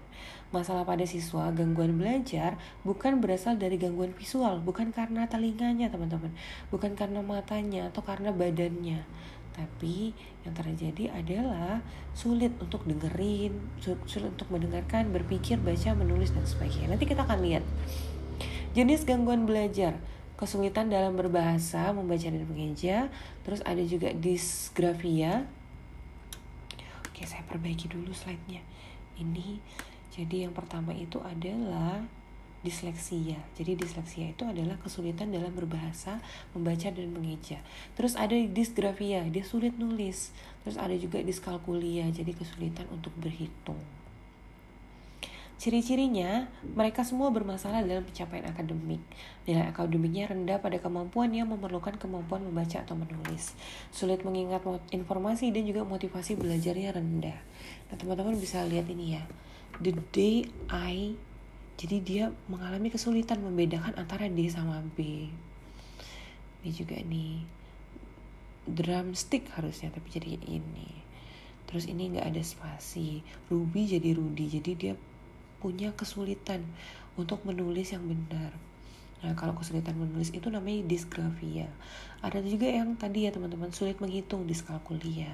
[0.56, 6.32] Masalah pada siswa, gangguan belajar bukan berasal dari gangguan visual, bukan karena telinganya teman-teman,
[6.72, 9.04] bukan karena matanya atau karena badannya.
[9.52, 10.16] Tapi
[10.48, 11.84] yang terjadi adalah
[12.16, 13.52] sulit untuk dengerin,
[13.84, 16.96] sulit untuk mendengarkan, berpikir, baca, menulis, dan sebagainya.
[16.96, 17.64] Nanti kita akan lihat.
[18.72, 20.00] Jenis gangguan belajar,
[20.42, 23.06] kesulitan dalam berbahasa, membaca dan mengeja,
[23.46, 25.46] terus ada juga disgrafia.
[27.06, 28.58] Oke, saya perbaiki dulu slide-nya.
[29.22, 29.62] Ini
[30.10, 32.02] jadi yang pertama itu adalah
[32.66, 33.38] disleksia.
[33.54, 36.18] Jadi disleksia itu adalah kesulitan dalam berbahasa,
[36.58, 37.62] membaca dan mengeja.
[37.94, 40.34] Terus ada disgrafia, dia sulit nulis.
[40.66, 43.78] Terus ada juga diskalkulia, jadi kesulitan untuk berhitung.
[45.62, 48.98] Ciri-cirinya, mereka semua bermasalah dalam pencapaian akademik.
[49.46, 53.54] Nilai akademiknya rendah pada kemampuan yang memerlukan kemampuan membaca atau menulis.
[53.94, 57.38] Sulit mengingat informasi dan juga motivasi belajarnya rendah.
[57.86, 59.22] Nah, teman-teman bisa lihat ini ya.
[59.78, 61.14] The day I
[61.78, 65.30] jadi dia mengalami kesulitan membedakan antara D sama B.
[66.58, 67.38] Ini juga nih
[68.66, 70.90] drumstick harusnya tapi jadi ini.
[71.70, 73.22] Terus ini nggak ada spasi.
[73.46, 74.58] Ruby jadi Rudy.
[74.58, 74.94] Jadi dia
[75.62, 76.66] punya kesulitan
[77.14, 78.50] untuk menulis yang benar.
[79.22, 81.70] Nah, kalau kesulitan menulis itu namanya disgrafia.
[82.26, 85.30] Ada juga yang tadi ya teman-teman sulit menghitung diskalkulia.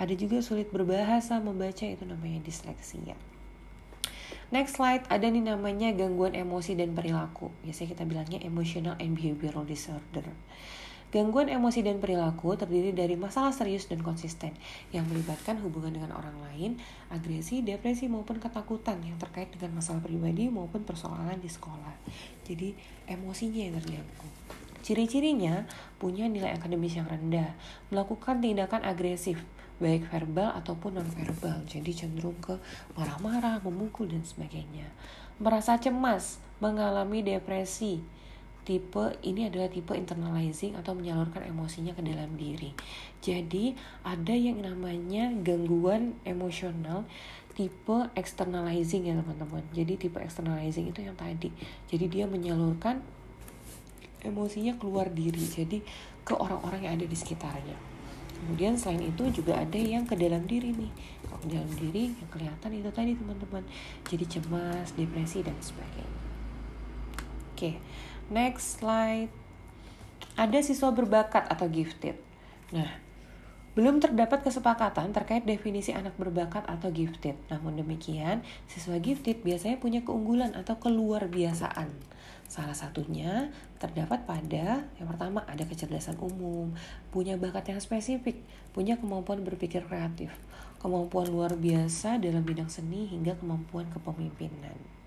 [0.00, 3.12] Ada juga sulit berbahasa membaca itu namanya disleksia.
[4.48, 7.52] Next slide ada nih namanya gangguan emosi dan perilaku.
[7.60, 10.24] Biasanya kita bilangnya emotional and behavioral disorder.
[11.08, 14.52] Gangguan emosi dan perilaku terdiri dari masalah serius dan konsisten
[14.92, 16.76] yang melibatkan hubungan dengan orang lain,
[17.08, 21.96] agresi, depresi maupun ketakutan yang terkait dengan masalah pribadi maupun persoalan di sekolah.
[22.44, 22.76] Jadi
[23.08, 24.28] emosinya yang terganggu.
[24.84, 25.64] Ciri-cirinya
[25.96, 27.56] punya nilai akademis yang rendah,
[27.88, 29.40] melakukan tindakan agresif,
[29.80, 31.64] baik verbal ataupun non-verbal.
[31.64, 32.60] Jadi cenderung ke
[33.00, 34.92] marah-marah, memukul dan sebagainya.
[35.40, 38.04] Merasa cemas, mengalami depresi,
[38.68, 42.76] tipe ini adalah tipe internalizing atau menyalurkan emosinya ke dalam diri.
[43.24, 43.72] Jadi
[44.04, 47.08] ada yang namanya gangguan emosional
[47.56, 49.64] tipe externalizing ya teman-teman.
[49.72, 51.48] Jadi tipe externalizing itu yang tadi.
[51.88, 53.00] Jadi dia menyalurkan
[54.20, 55.40] emosinya keluar diri.
[55.40, 55.80] Jadi
[56.28, 57.78] ke orang-orang yang ada di sekitarnya.
[58.38, 60.92] Kemudian selain itu juga ada yang ke dalam diri nih.
[61.24, 63.64] Kalau ke dalam diri yang kelihatan itu tadi teman-teman.
[64.04, 66.20] Jadi cemas, depresi dan sebagainya.
[67.56, 67.80] Oke.
[68.28, 69.32] Next slide.
[70.36, 72.12] Ada siswa berbakat atau gifted.
[72.76, 73.00] Nah,
[73.72, 77.40] belum terdapat kesepakatan terkait definisi anak berbakat atau gifted.
[77.48, 81.88] Namun demikian, siswa gifted biasanya punya keunggulan atau keluar biasaan.
[82.44, 83.48] Salah satunya
[83.80, 86.76] terdapat pada yang pertama ada kecerdasan umum,
[87.08, 88.44] punya bakat yang spesifik,
[88.76, 90.36] punya kemampuan berpikir kreatif,
[90.84, 94.97] kemampuan luar biasa dalam bidang seni hingga kemampuan kepemimpinan.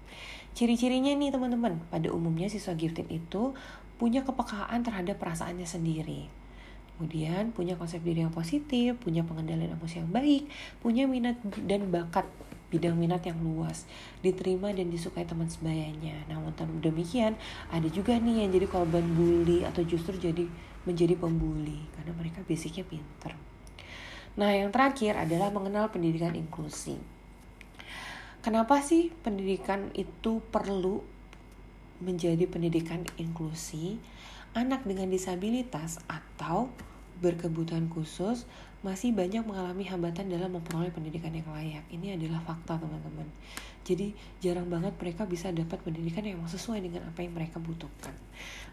[0.52, 3.56] Ciri-cirinya nih teman-teman, pada umumnya siswa gifted itu
[3.96, 6.28] punya kepekaan terhadap perasaannya sendiri.
[6.98, 10.46] Kemudian punya konsep diri yang positif, punya pengendalian emosi yang baik,
[10.84, 12.30] punya minat dan bakat
[12.72, 13.84] bidang minat yang luas,
[14.24, 16.24] diterima dan disukai teman sebayanya.
[16.32, 17.36] Namun demikian,
[17.68, 20.48] ada juga nih yang jadi korban bully atau justru jadi
[20.88, 23.36] menjadi pembuli karena mereka basicnya pinter.
[24.40, 26.96] Nah, yang terakhir adalah mengenal pendidikan inklusi.
[28.42, 31.06] Kenapa sih pendidikan itu perlu
[32.02, 34.02] menjadi pendidikan inklusi?
[34.58, 36.74] Anak dengan disabilitas atau
[37.22, 38.50] berkebutuhan khusus
[38.82, 41.86] masih banyak mengalami hambatan dalam memperoleh pendidikan yang layak.
[41.94, 43.30] Ini adalah fakta, teman-teman.
[43.86, 48.18] Jadi, jarang banget mereka bisa dapat pendidikan yang sesuai dengan apa yang mereka butuhkan.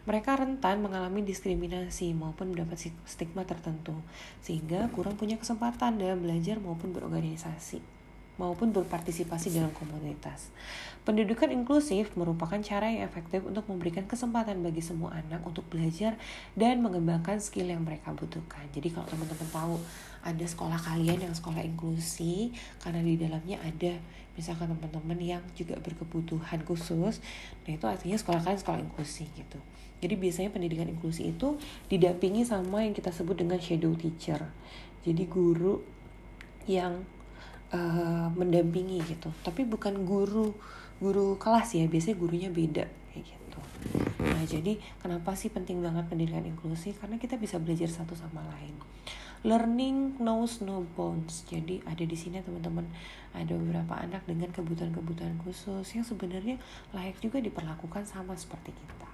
[0.09, 3.93] Mereka rentan mengalami diskriminasi maupun mendapat stigma tertentu,
[4.41, 7.98] sehingga kurang punya kesempatan dalam belajar maupun berorganisasi
[8.39, 10.49] maupun berpartisipasi dalam komunitas.
[11.03, 16.15] Pendidikan inklusif merupakan cara yang efektif untuk memberikan kesempatan bagi semua anak untuk belajar
[16.55, 18.63] dan mengembangkan skill yang mereka butuhkan.
[18.71, 19.75] Jadi kalau teman-teman tahu
[20.23, 23.99] ada sekolah kalian yang sekolah inklusi karena di dalamnya ada
[24.39, 27.19] misalkan teman-teman yang juga berkebutuhan khusus,
[27.67, 29.59] nah itu artinya sekolah kalian sekolah inklusi gitu.
[29.99, 31.59] Jadi biasanya pendidikan inklusi itu
[31.91, 34.39] didampingi sama yang kita sebut dengan shadow teacher.
[35.03, 35.83] Jadi guru
[36.71, 37.03] yang
[37.73, 39.29] uh, mendampingi gitu.
[39.45, 40.53] Tapi bukan guru
[40.99, 41.85] guru kelas ya.
[41.85, 43.59] Biasanya gurunya beda kayak gitu.
[44.25, 46.93] Nah jadi kenapa sih penting banget pendidikan inklusi?
[46.97, 48.75] Karena kita bisa belajar satu sama lain.
[49.47, 51.47] Learning knows no bounds.
[51.47, 52.83] Jadi ada di sini teman-teman
[53.31, 56.59] ada beberapa anak dengan kebutuhan-kebutuhan khusus yang sebenarnya
[56.91, 59.07] layak juga diperlakukan sama seperti kita.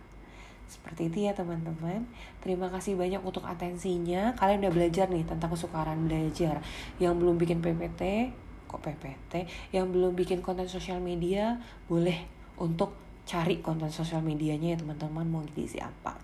[0.66, 2.10] Seperti itu ya teman-teman.
[2.42, 4.34] Terima kasih banyak untuk atensinya.
[4.34, 6.58] Kalian udah belajar nih tentang kesukaran belajar.
[6.98, 8.34] Yang belum bikin PPT,
[8.76, 12.28] kok PPT yang belum bikin konten sosial media boleh
[12.60, 16.20] untuk cari konten sosial medianya ya teman-teman mau diisi apa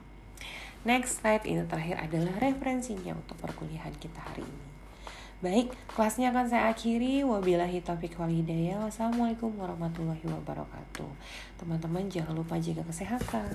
[0.84, 4.72] next slide ini terakhir adalah referensinya untuk perkuliahan kita hari ini
[5.42, 7.26] Baik, kelasnya akan saya akhiri.
[7.26, 8.78] Wabillahi taufiq wal hidayah.
[8.86, 11.10] Wassalamualaikum warahmatullahi wabarakatuh.
[11.58, 13.50] Teman-teman jangan lupa jaga kesehatan.